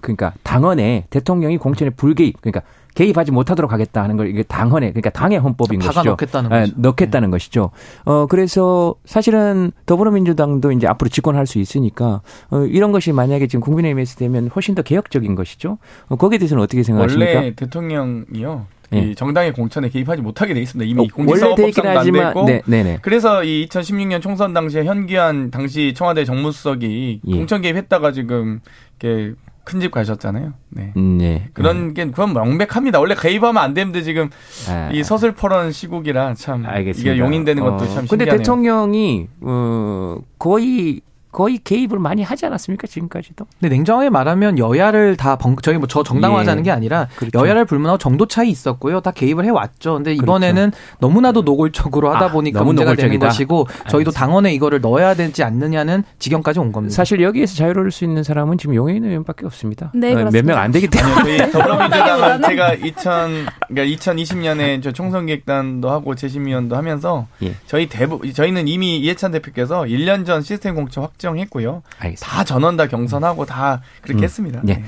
[0.02, 2.62] 그러니까 당헌에 대통령이 공천에 불개입 그러니까
[2.96, 6.10] 개입하지 못하도록 하겠다 하는 걸 이게 당헌에 그러니까 당의 헌법인 박아 것이죠.
[6.12, 6.74] 넣겠다는 예, 거죠.
[6.78, 7.72] 넣겠다는 것이죠.
[8.06, 14.18] 어 그래서 사실은 더불어민주당도 이제 앞으로 집권할 수 있으니까 어, 이런 것이 만약에 지금 국민의힘에서
[14.18, 15.78] 되면 훨씬 더 개혁적인 것이죠.
[16.08, 17.36] 어, 거기에 대해서는 어떻게 생각하십니까?
[17.36, 18.66] 원래 대통령이요.
[18.94, 19.00] 예.
[19.00, 20.90] 이 정당의 공천에 개입하지 못하게 돼 있습니다.
[20.90, 23.00] 이미 어, 원래 돼 있긴 공직선거법상도 안 하지만 됐고 네, 네 네.
[23.02, 27.36] 그래서 이 2016년 총선 당시에 현기한 당시 청와대 정무수석이 예.
[27.36, 28.60] 공천 개입했다가 지금
[29.00, 29.34] 이렇게
[29.64, 30.54] 큰 집 가셨잖아요.
[30.70, 30.94] 네.
[30.98, 31.50] 음, 네.
[31.54, 33.00] 그런 게 그건 명백합니다.
[33.00, 34.30] 원래 개입하면 안 되는데 지금
[34.70, 37.12] 아, 이 서슬퍼런 시국이라 참 알겠습니다.
[37.14, 38.38] 이게 용인되는 것도 어, 참 근데 신기하네요.
[38.38, 41.02] 대통령이 어 거의
[41.34, 43.46] 거의 개입을 많이 하지 않았습니까 지금까지도?
[43.60, 46.64] 근데 냉정하게 말하면 여야를 다 번, 저희 뭐 저 정당화하자는 예.
[46.66, 47.38] 게 아니라 그렇죠.
[47.40, 49.02] 여야를 불문하고 정도 차이 있었고요.
[49.02, 49.96] 다 개입을 해왔죠.
[49.96, 53.28] 근데 이번에는 너무나도 노골적으로 하다 아, 보니까 너무 문제가 되는 노골적이다.
[53.28, 56.96] 것이고 저희도 당원에 이거를 넣어야 되지 않느냐는 지경까지 온 겁니다.
[56.96, 59.92] 사실 여기에서 자유로울 수 있는 사람은 지금 용해인 의원밖에 없습니다.
[59.94, 60.54] 네, 몇 그렇습니다.
[60.54, 61.52] 명안 되기 때문에.
[61.52, 67.54] 더불어민주당은 제가 2000, 그러니까 2020년에 저 총선기획단도 하고 재심위원도 하면서 예.
[67.68, 71.82] 저희 대부, 저희는 이미 이해찬 대표께서 1년 전 시스템 공천 확 정했고요.
[72.00, 72.28] 알겠습니다.
[72.28, 74.24] 다 전원 다 경선하고 다 그렇게 음.
[74.24, 74.62] 했습니다.
[74.68, 74.74] 예.
[74.76, 74.84] 네.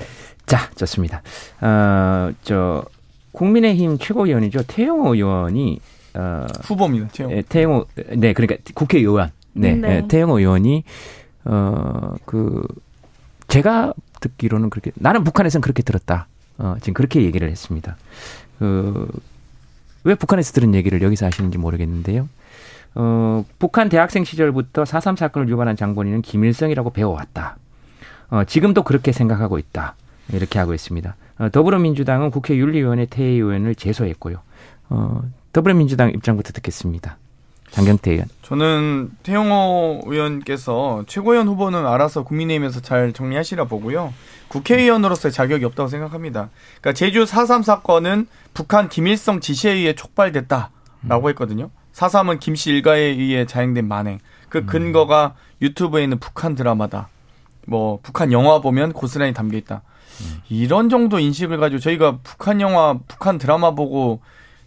[0.46, 1.24] 자, 좋습니다.
[1.62, 2.86] 어, 저
[3.32, 4.64] 국민의힘 최고위원이죠.
[4.68, 5.80] 태영호 의원이
[6.14, 7.08] 어, 후보입니다.
[7.12, 7.32] 최영.
[7.32, 7.86] 예, 태영호
[8.18, 9.32] 네, 그러니까 국회의원.
[9.54, 9.98] 네, 네.
[9.98, 10.84] 예, 태영호 의원이
[11.46, 12.64] 어, 그
[13.48, 16.28] 제가 듣기로는 그렇게 나는 북한에서는 그렇게 들었다.
[16.58, 17.98] 어, 지금 그렇게 얘기를 했습니다.
[18.60, 19.08] 그,
[20.04, 22.30] 왜 북한에서 들은 얘기를 여기서 하시는지 모르겠는데요.
[22.96, 27.58] 어, 북한 대학생 시절부터 4.3 사건을 유발한 장본인은 김일성이라고 배워왔다.
[28.30, 29.96] 어, 지금도 그렇게 생각하고 있다.
[30.34, 31.16] 이렇게 하고 있습니다.
[31.40, 34.38] 어, 더불어민주당은 국회 윤리위원회 태혜 의원을 제소했고요.
[34.90, 35.22] 어,
[35.52, 37.18] 더불어민주당 입장부터 듣겠습니다.
[37.72, 38.28] 장경태 의원.
[38.42, 44.14] 저는 태영호 의원께서 최고위원 후보는 알아서 국민의힘에서 잘 정리하시라 보고요.
[44.48, 46.50] 국회의원으로서의 자격이 없다고 생각합니다.
[46.80, 51.70] 그러니까 제주 4.3 사건은 북한 김일성 지시에 의해 촉발됐다라고 했거든요.
[51.96, 54.20] 4.3은 김씨 일가에 의해 자행된 만행.
[54.50, 57.08] 그 근거가 유튜브에 있는 북한 드라마다.
[57.68, 59.82] 뭐 북한 영화 보면 고스란히 담겨 있다.
[60.50, 64.22] 이런 정도 인식을 가지고 저희가 북한 영화, 북한 드라마 보고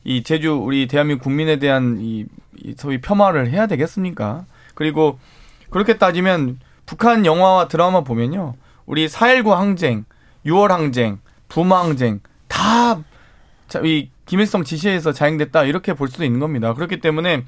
[0.04, 2.26] 이 제주 우리 대한민국 국민에 대한 이,
[2.56, 4.44] 이 소위 폄하를 해야 되겠습니까?
[4.74, 5.18] 그리고
[5.70, 8.54] 그렇게 따지면 북한 영화와 드라마 보면요.
[8.86, 10.04] 우리 4.19 항쟁,
[10.46, 11.18] 6월 항쟁,
[11.48, 13.02] 부마 항쟁 다
[13.84, 16.74] 이 김일성 지시에서 자행됐다 이렇게 볼 수도 있는 겁니다.
[16.74, 17.44] 그렇기 때문에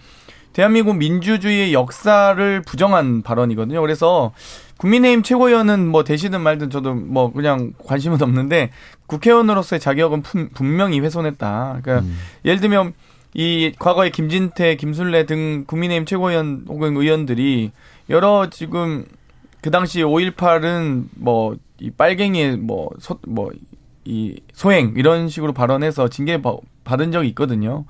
[0.53, 3.81] 대한민국 민주주의의 역사를 부정한 발언이거든요.
[3.81, 4.33] 그래서
[4.79, 8.71] 국민의힘 최고위원은 뭐 되시든 말든 저도 뭐 그냥 관심은 없는데
[9.07, 11.81] 국회의원으로서의 자격은 분- 분명히 훼손했다.
[11.83, 12.07] 그러니까
[12.45, 12.95] 예를 들면
[13.35, 17.71] 이 과거에 김진태, 김순례 등 국민의힘 최고위원 혹은 의원들이
[18.09, 19.05] 여러 지금
[19.63, 23.51] 그 당시 5.18은 뭐 이 빨갱이의 뭐뭐
[24.11, 27.85] 이 소행 이런 식으로 발언해서 징계 바- 받은 적이 있거든요.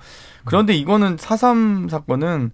[0.45, 2.51] 그런데 이거는 4.3 사건은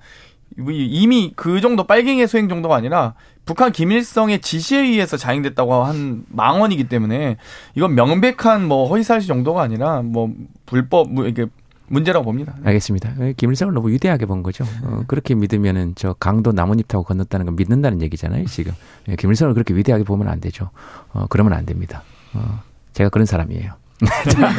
[0.59, 3.15] 이미 그 정도 빨갱이의 소행 정도가 아니라
[3.45, 7.37] 북한 김일성의 지시에 의해서 자행됐다고 한 망언이기 때문에
[7.75, 10.33] 이건 명백한 뭐 허위사실 정도가 아니라 뭐
[10.65, 11.47] 불법 뭐 이게
[11.89, 12.55] 문제라고 봅니다.
[12.65, 13.15] 알겠습니다.
[13.21, 14.65] 예, 김일성을 너무 위대하게 본 거죠.
[14.85, 18.73] 어, 그렇게 믿으면은 저 강도 나뭇잎 타고 건넜다는 건 믿는다는 얘기잖아요, 지금.
[19.09, 20.71] 예, 김일성을 그렇게 위대하게 보면 안 되죠.
[21.13, 22.03] 어, 그러면 안 됩니다.
[22.35, 22.61] 어,
[22.97, 23.75] 제가 그런 사람이에요.
[24.05, 24.51] 자,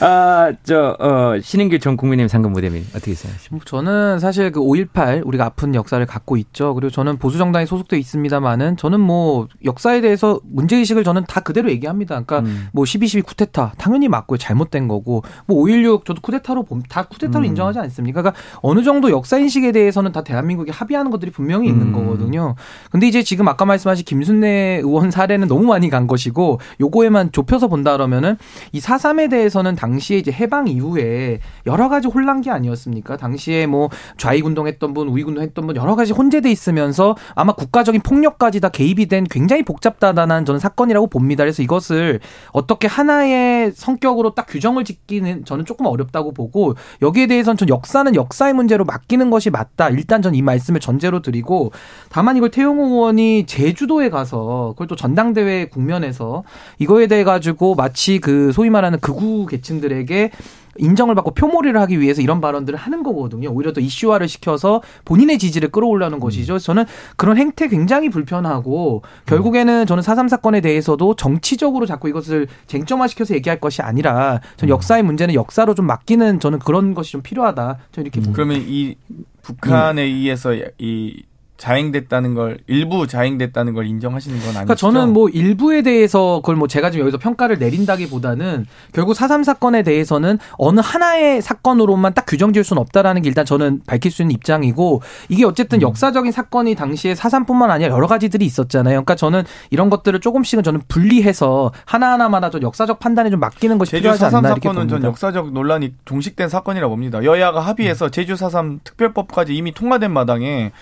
[0.06, 3.64] 아, 저, 어, 신인길 전 국민의힘 상금 무대민 어떻게 생각하십니까?
[3.66, 6.74] 저는 사실 그 5.18 우리가 아픈 역사를 갖고 있죠.
[6.74, 11.70] 그리고 저는 보수 정당에 소속돼 있습니다만은 저는 뭐 역사에 대해서 문제 의식을 저는 다 그대로
[11.70, 12.20] 얘기합니다.
[12.20, 12.68] 그러니까 음.
[12.74, 14.36] 뭐12.12 쿠데타 당연히 맞고요.
[14.38, 17.46] 잘못된 거고 뭐 5.16 저도 쿠데타로 봄, 다 쿠데타로 음.
[17.46, 18.20] 인정하지 않습니까?
[18.20, 21.92] 그러니까 어느 정도 역사 인식에 대해서는 다 대한민국이 합의하는 것들이 분명히 있는 음.
[21.92, 22.54] 거거든요.
[22.90, 27.92] 근데 이제 지금 아까 말씀하신 김순례 의원 사례는 너무 많이 간 것이고 요거에만 좁혀서 본다
[27.92, 28.36] 그러면은
[28.72, 33.16] 이 4.3에 대해서는 당시에 이제 해방 이후에 여러 가지 혼란기 아니었습니까?
[33.16, 37.52] 당시에 뭐 좌익 운동 했던 분, 우익 운동 했던 분 여러 가지 혼재돼 있으면서 아마
[37.52, 41.42] 국가적인 폭력까지 다 개입이 된 굉장히 복잡다단한 저는 사건이라고 봅니다.
[41.42, 42.20] 그래서 이것을
[42.52, 48.54] 어떻게 하나의 성격으로 딱 규정을 짓기는 저는 조금 어렵다고 보고 여기에 대해서는 전 역사는 역사의
[48.54, 49.88] 문제로 맡기는 것이 맞다.
[49.88, 51.72] 일단 전 이 말씀을 전제로 드리고
[52.10, 56.44] 다만 이걸 태용호 의원이 제주도에 가서 그걸 또 전당대회 국면에서
[56.78, 60.30] 이거에 대해 가지고 마치 그 소위 말하는 극우 계층들에게
[60.78, 63.50] 인정을 받고 표몰이를 하기 위해서 이런 발언들을 하는 거거든요.
[63.50, 66.54] 오히려 더 이슈화를 시켜서 본인의 지지를 끌어올려는 것이죠.
[66.54, 66.84] 그래서 저는
[67.16, 73.82] 그런 행태 굉장히 불편하고 결국에는 저는 4.3 사건에 대해서도 정치적으로 자꾸 이것을 쟁점화시켜서 얘기할 것이
[73.82, 77.78] 아니라 전 역사의 문제는 역사로 좀 맡기는 저는 그런 것이 좀 필요하다.
[77.92, 78.32] 저는 이렇게 봅니다.
[78.32, 78.96] 그러면 이
[79.42, 81.22] 북한에 의해서 이
[81.56, 84.64] 자행됐다는 걸 일부 자행됐다는 걸 인정하시는 건 아니죠?
[84.64, 89.82] 그러니까 저는 뭐 일부에 대해서 그걸 뭐 제가 지금 여기서 평가를 내린다기보다는 결국 4.3 사건에
[89.82, 94.34] 대해서는 어느 하나의 사건으로만 딱 규정 지을 수는 없다라는 게 일단 저는 밝힐 수 있는
[94.34, 98.92] 입장이고 이게 어쨌든 역사적인 사건이 당시에 4.3뿐만 아니라 여러 가지들이 있었잖아요.
[98.94, 104.24] 그러니까 저는 이런 것들을 조금씩은 저는 분리해서 하나하나마다 좀 역사적 판단에 좀 맡기는 것이 필요하지
[104.24, 105.08] 4.3 않나 이렇게 사건은 전 봅니다.
[105.08, 107.24] 역사적 논란이 종식된 사건이라고 봅니다.
[107.24, 110.72] 여야가 합의해서 제주 4.3 특별법까지 이미 통과된 마당에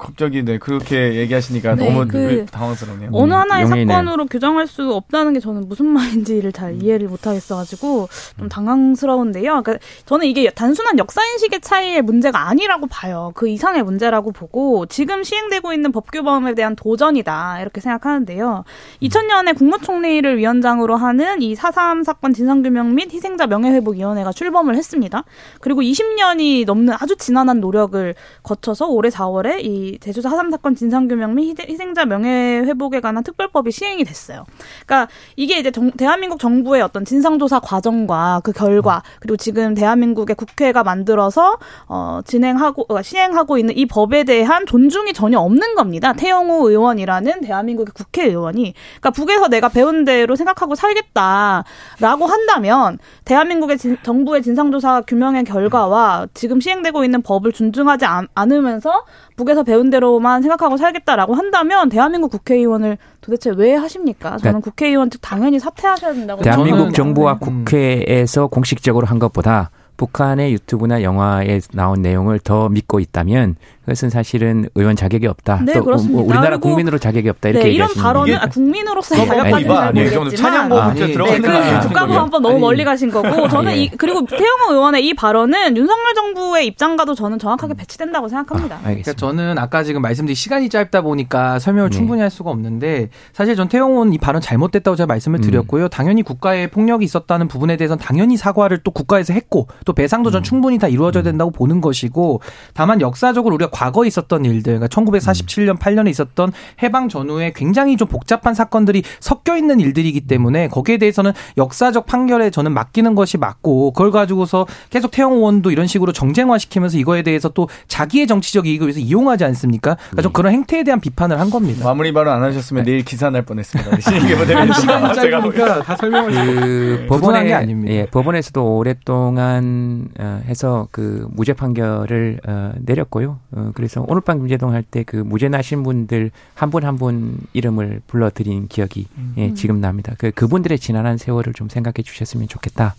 [0.00, 3.10] 갑자기 네 그렇게 얘기하시니까 네, 너무 그 당황스럽네요.
[3.12, 3.86] 어느 하나의 용해네요.
[3.86, 9.62] 사건으로 규정할 수 없다는 게 저는 무슨 말인지를 잘 이해를 못하겠어가지고 좀 당황스러운데요.
[9.62, 13.32] 그러니까 저는 이게 단순한 역사 인식의 차이의 문제가 아니라고 봐요.
[13.34, 18.64] 그 이상의 문제라고 보고 지금 시행되고 있는 법규범에 대한 도전이다 이렇게 생각하는데요.
[19.02, 25.24] 2000년에 국무총리를 위원장으로 하는 이 4.3 사건 진상규명 및 희생자 명예회복위원회가 출범을 했습니다.
[25.60, 31.58] 그리고 20년이 넘는 아주 지난한 노력을 거쳐서 올해 4월에 이 제주 4.3 사건 진상규명 및
[31.60, 34.44] 희생자 명예회복에 관한 특별법이 시행이 됐어요.
[34.86, 40.82] 그러니까 이게 이제 정- 대한민국 정부의 어떤 진상조사 과정과 그 결과 그리고 지금 대한민국의 국회가
[40.82, 46.12] 만들어서 어, 진행하고 어, 시행하고 있는 이 법에 대한 존중이 전혀 없는 겁니다.
[46.12, 54.42] 태영호 의원이라는 대한민국의 국회의원이 그러니까 북에서 내가 배운 대로 생각하고 살겠다라고 한다면 대한민국의 진- 정부의
[54.42, 59.04] 진상조사 규명의 결과와 지금 시행되고 있는 법을 존중하지 않, 않으면서
[59.36, 64.30] 북에서 배운 대로만 생각하고 살겠다라고 한다면 대한민국 국회의원을 도대체 왜 하십니까?
[64.30, 67.38] 저는 그러니까 국회의원 측 당연히 사퇴하셔야 된다고 대한민국 정부와 음.
[67.38, 69.70] 국회에서 공식적으로 한 것보다
[70.00, 75.62] 북한의 유튜브나 영화에 나온 내용을 더 믿고 있다면 그것은 사실은 의원 자격이 없다.
[75.66, 76.22] 네, 또 그렇습니다.
[76.22, 79.84] 우리나라 그리고 국민으로 자격이 없다 이렇게 네, 이런 발언은 아, 국민으로서의 그거 자격까지는 아니봐.
[79.84, 81.80] 잘 네, 좀 모르겠지만 찬양 보복죄 아니, 네, 들어가는?
[81.80, 82.58] 국가보안법 너무.
[82.60, 83.76] 멀리 가신 거고 저는 예.
[83.76, 88.76] 이 그리고 태영호 의원의 이 발언은 윤석열 정부의 입장과도 저는 정확하게 배치된다고 생각합니다.
[88.76, 89.12] 아, 알겠습니다.
[89.12, 91.96] 그러니까 저는 아까 지금 말씀드린 시간이 짧다 보니까 설명을 네.
[91.96, 95.42] 충분히 할 수가 없는데 사실 전 태영호는 이 발언 잘못됐다고 제가 말씀을 음.
[95.42, 95.88] 드렸고요.
[95.88, 100.32] 당연히 국가의 폭력이 있었다는 부분에 대해서는 당연히 사과를 또 국가에서 했고 또 배상도 음.
[100.32, 102.40] 전 충분히 다 이루어져야 된다고 보는 것이고
[102.74, 108.54] 다만 역사적으로 우리가 과거에 있었던 일들 그러니까 1947년 8년에 있었던 해방 전후에 굉장히 좀 복잡한
[108.54, 114.66] 사건들이 섞여 있는 일들이기 때문에 거기에 대해서는 역사적 판결에 저는 맡기는 것이 맞고 그걸 가지고서
[114.90, 119.96] 계속 태영 의원도 이런 식으로 정쟁화시키면서 이거에 대해서 또 자기의 정치적 이익을 위해서 이용하지 않습니까?
[119.96, 121.84] 그러니까 좀 그런 행태에 대한 비판을 한 겁니다.
[121.84, 124.00] 마무리 발언 안 하셨으면 내일 기사 날 뻔했습니다.
[124.00, 127.92] 시간이 짧으니까 다 설명을 그 부분한 게 법원에 아닙니다.
[127.92, 129.79] 예, 법원에서도 오랫동안
[130.18, 133.38] 어, 해서 그 무죄 판결을 어, 내렸고요.
[133.52, 138.02] 어, 그래서 오늘 밤 김재동 할 때 그 무죄 나신 분들 한 분 한분 이름을
[138.06, 139.06] 불러드린 기억이
[139.38, 140.14] 예, 지금 납니다.
[140.18, 142.94] 그 그분들의 지난한 세월을 좀 생각해 주셨으면 좋겠다.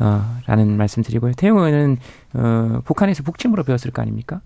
[0.00, 1.32] 어, 라는 말씀드리고요.
[1.36, 1.98] 태용 의원은
[2.34, 4.40] 어, 북한에서 북침으로 배웠을 거 아닙니까?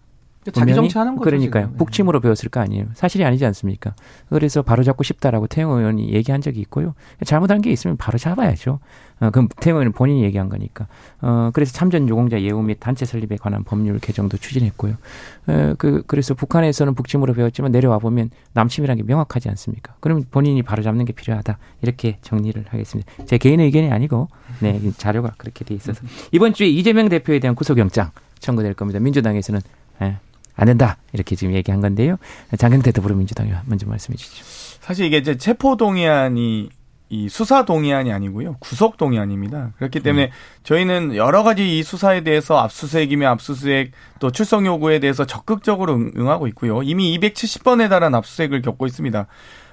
[0.50, 0.74] 자기?
[0.74, 1.24] 정치하는 거죠.
[1.24, 1.64] 그러니까요.
[1.64, 1.72] 지금.
[1.72, 1.78] 네.
[1.78, 2.86] 북침으로 배웠을 거 아니에요.
[2.94, 3.94] 사실이 아니지 않습니까?
[4.28, 6.94] 그래서 바로 잡고 싶다라고 태영 의원이 얘기한 적이 있고요.
[7.24, 8.78] 잘못한 게 있으면 바로 잡아야죠.
[9.18, 10.88] 어, 그럼 태영 의원은 본인이 얘기한 거니까.
[11.22, 14.94] 어, 그래서 참전 유공자 예우 및 단체 설립에 관한 법률 개정도 추진했고요.
[15.46, 19.94] 어, 그, 그래서 북한에서는 북침으로 배웠지만 내려와 보면 남침이라는 게 명확하지 않습니까?
[20.00, 21.58] 그럼 본인이 바로 잡는 게 필요하다.
[21.82, 23.10] 이렇게 정리를 하겠습니다.
[23.24, 24.28] 제 개인의 의견이 아니고,
[24.60, 26.02] 네, 자료가 그렇게 돼 있어서.
[26.32, 29.00] 이번 주에 이재명 대표에 대한 구속영장 청구될 겁니다.
[29.00, 29.60] 민주당에서는
[30.02, 30.18] 예,
[30.56, 32.16] 안 된다 이렇게 지금 얘기한 건데요.
[32.58, 34.44] 장경태 더불어민주당이 먼저 말씀해 주시죠.
[34.80, 36.70] 사실 이게 이제 체포 동의안이
[37.08, 38.56] 이 수사 동의안이 아니고요.
[38.58, 39.72] 구속 동의안입니다.
[39.76, 40.30] 그렇기 때문에
[40.64, 46.48] 저희는 여러 가지 이 수사에 대해서 압수수색이며 압수수색 또 출석 요구에 대해서 적극적으로 응- 응하고
[46.48, 46.82] 있고요.
[46.82, 49.26] 이미 270번에 달한 압수수색을 겪고 있습니다.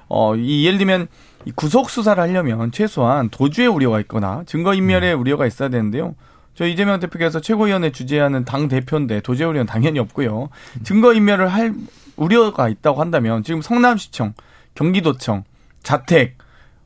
[0.09, 1.07] 어, 이 예를 들면
[1.45, 6.13] 이 구속 수사를 하려면 최소한 도주의 우려가 있거나 증거 인멸의 우려가 있어야 되는데요.
[6.55, 10.49] 저 이재명 대표께서 최고위원회 주재하는 당 대표인데 도주의 우려는 당연히 없고요.
[10.83, 11.73] 증거 인멸을 할
[12.15, 14.33] 우려가 있다고 한다면 지금 성남시청,
[14.75, 15.43] 경기도청,
[15.81, 16.37] 자택,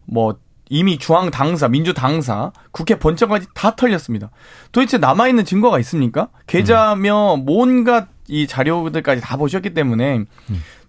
[0.05, 0.37] 뭐
[0.69, 4.29] 이미 중앙 당사, 민주 당사, 국회 본청까지 다 털렸습니다.
[4.71, 6.29] 도대체 남아 있는 증거가 있습니까?
[6.45, 10.23] 계좌며 뭔가 이 자료들까지 다 보셨기 때문에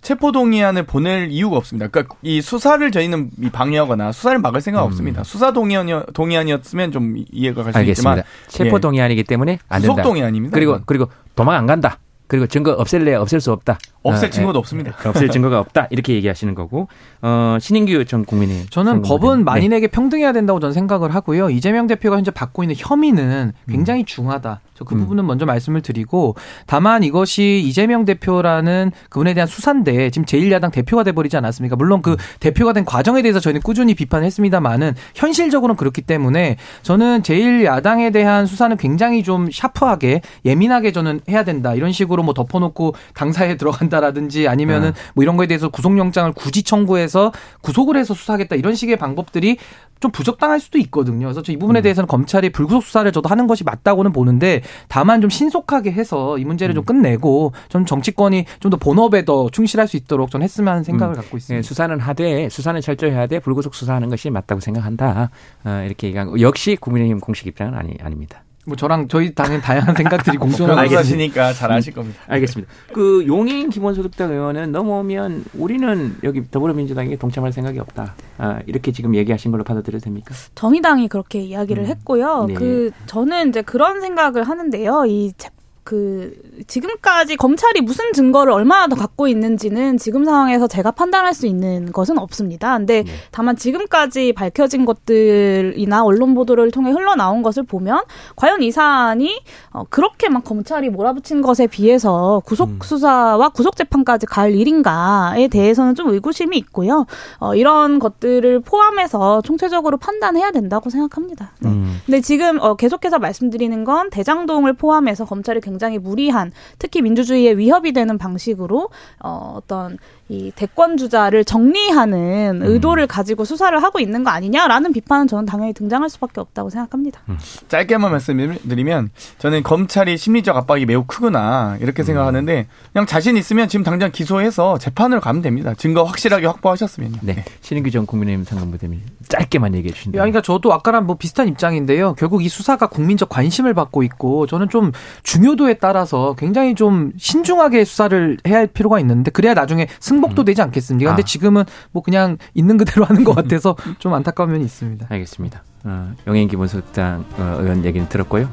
[0.01, 1.89] 체포 동의안을 보낼 이유가 없습니다.
[1.89, 5.25] 그러니까 이 수사를 저희는 이 방해하거나 수사를 막을 생각 없습니다.
[5.25, 8.23] 수사 동의안 동의안이었으면 좀 이해가 갈 수 있지만.
[8.49, 8.81] 체포 예.
[8.81, 10.03] 동의안이기 때문에 안 구속 된다.
[10.09, 10.55] 동의안입니다.
[10.55, 10.83] 그리고 이건.
[10.87, 11.99] 그리고 도망 안 간다.
[12.29, 13.79] 그리고 증거 없앨래 없앨 수 없다.
[14.03, 14.61] 없앨 어, 증거도 예.
[14.61, 14.95] 없습니다.
[15.05, 16.89] 없앨 증거가 없다 이렇게 얘기하시는 거고
[17.21, 19.45] 어, 신인규 전 국민의 저는 법은 네.
[19.45, 21.51] 만인에게 평등해야 된다고 저는 생각을 하고요.
[21.51, 24.61] 이재명 대표가 현재 받고 있는 혐의는 굉장히 중하다.
[24.75, 25.01] 저그 음.
[25.01, 31.37] 부분은 먼저 말씀을 드리고 다만 이것이 이재명 대표라는 그분에 대한 수사인데 지금 제1야당 대표가 돼버리지
[31.37, 31.75] 않았습니까?
[31.75, 32.03] 물론 음.
[32.03, 38.77] 그 대표가 된 과정에 대해서 저희는 꾸준히 비판했습니다만은 현실적으로는 그렇기 때문에 저는 제1야당에 대한 수사는
[38.77, 41.75] 굉장히 좀 샤프하게 예민하게 저는 해야 된다.
[41.75, 47.97] 이런 식으로 뭐 덮어놓고 당사에 들어간다라든지 아니면은 뭐 이런 거에 대해서 구속영장을 굳이 청구해서 구속을
[47.97, 49.59] 해서 수사하겠다 이런 식의 방법들이
[50.01, 51.27] 좀 부적당할 수도 있거든요.
[51.27, 55.29] 그래서 저 이 부분에 대해서는 검찰이 불구속 수사를 저도 하는 것이 맞다고는 보는데 다만 좀
[55.29, 60.31] 신속하게 해서 이 문제를 좀 끝내고 좀 정치권이 좀 더 본업에 더 충실할 수 있도록
[60.31, 61.67] 좀 했으면 하는 생각을 갖고 예, 있습니다.
[61.67, 65.31] 수사는 하되 수사는 철저히 하되 불구속 수사하는 것이 맞다고 생각한다.
[65.65, 66.41] 어, 이렇게 얘기한 거.
[66.41, 68.45] 역시 국민의힘 공식 입장은 아니 아닙니다.
[68.69, 70.37] 뭐 저랑 저희 당연 다양한 생각들이.
[70.93, 72.21] 변호사시니까 잘 아실 겁니다.
[72.29, 72.71] 알겠습니다.
[72.93, 78.15] 그 용인 기본소득당 의원은 넘어오면 우리는 여기 더불어민주당에 동참할 생각이 없다.
[78.37, 80.35] 아, 이렇게 지금 얘기하신 걸로 받아들여도 됩니까?
[80.55, 82.45] 정의당이 그렇게 이야기를 했고요.
[82.49, 82.55] 네.
[82.55, 85.07] 그 저는 이제 그런 생각을 하는데요.
[85.07, 85.49] 이 재-
[85.89, 86.35] 그
[86.67, 92.19] 지금까지 검찰이 무슨 증거를 얼마나 더 갖고 있는지는 지금 상황에서 제가 판단할 수 있는 것은
[92.19, 92.77] 없습니다.
[92.77, 93.13] 근데 네.
[93.31, 98.03] 다만 지금까지 밝혀진 것들이나 언론 보도를 통해 흘러나온 것을 보면
[98.37, 104.55] 과연 이 사안이 어, 그렇게 막 검찰이 몰아붙인 것에 비해서 구속 수사와 구속 재판까지 갈
[104.55, 107.07] 일인가에 대해서는 좀 의구심이 있고요.
[107.39, 111.53] 어, 이런 것들을 포함해서 총체적으로 판단해야 된다고 생각합니다.
[111.61, 111.71] 네.
[111.71, 111.97] 음.
[112.05, 118.19] 근데 지금 어, 계속해서 말씀드리는 건 대장동을 포함해서 검찰이 굉장히 무리한 특히 민주주의에 위협이 되는
[118.19, 119.99] 방식으로 어, 어떤
[120.31, 126.11] 이 대권 주자를 정리하는 의도를 가지고 수사를 하고 있는 거 아니냐라는 비판은 저는 당연히 등장할
[126.11, 127.21] 수밖에 없다고 생각합니다.
[127.69, 134.13] 짧게만 말씀드리면 저는 검찰이 심리적 압박이 매우 크구나 이렇게 생각하는데 그냥 자신 있으면 지금 당장
[134.13, 135.73] 기소해서 재판으로 가면 됩니다.
[135.75, 137.19] 증거 확실하게 확보하셨으면요.
[137.23, 137.45] 네.
[137.63, 140.19] 신인규 전 국민의힘 상근부대민 짧게만 얘기해 주신다.
[140.19, 142.15] 야, 그러니까 저도 아까랑 뭐 비슷한 입장인데요.
[142.15, 148.37] 결국 이 수사가 국민적 관심을 받고 있고 저는 좀 중요도에 따라서 굉장히 좀 신중하게 수사를
[148.47, 151.11] 해야 할 필요가 있는데 그래야 나중에 승 복도 되지 않겠습니까?
[151.11, 151.25] 근데 아.
[151.25, 155.07] 지금은 뭐 그냥 있는 그대로 하는 것 같아서 좀 안타까운 면이 있습니다.
[155.09, 155.63] 알겠습니다.
[155.85, 158.49] 어, 용인 기본소득당 어, 의원 얘기는 들었고요.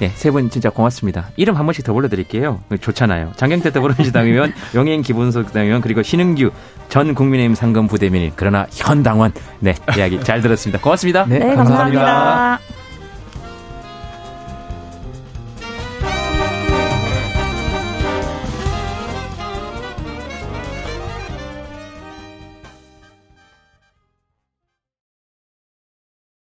[0.00, 1.28] 예, 세분 진짜 고맙습니다.
[1.36, 2.60] 이름 한 번씩 더 불러드릴게요.
[2.80, 3.32] 좋잖아요.
[3.36, 6.50] 장경태 더불어민주당 의원, 용인 기본소득당 의원, 그리고 신흥규
[6.88, 9.32] 전 국민의힘 상금 부대변인, 그러나 현 당원.
[9.60, 10.80] 네, 이야기 잘 들었습니다.
[10.80, 11.24] 고맙습니다.
[11.26, 12.04] 네, 네, 감사합니다.
[12.04, 12.81] 감사합니다.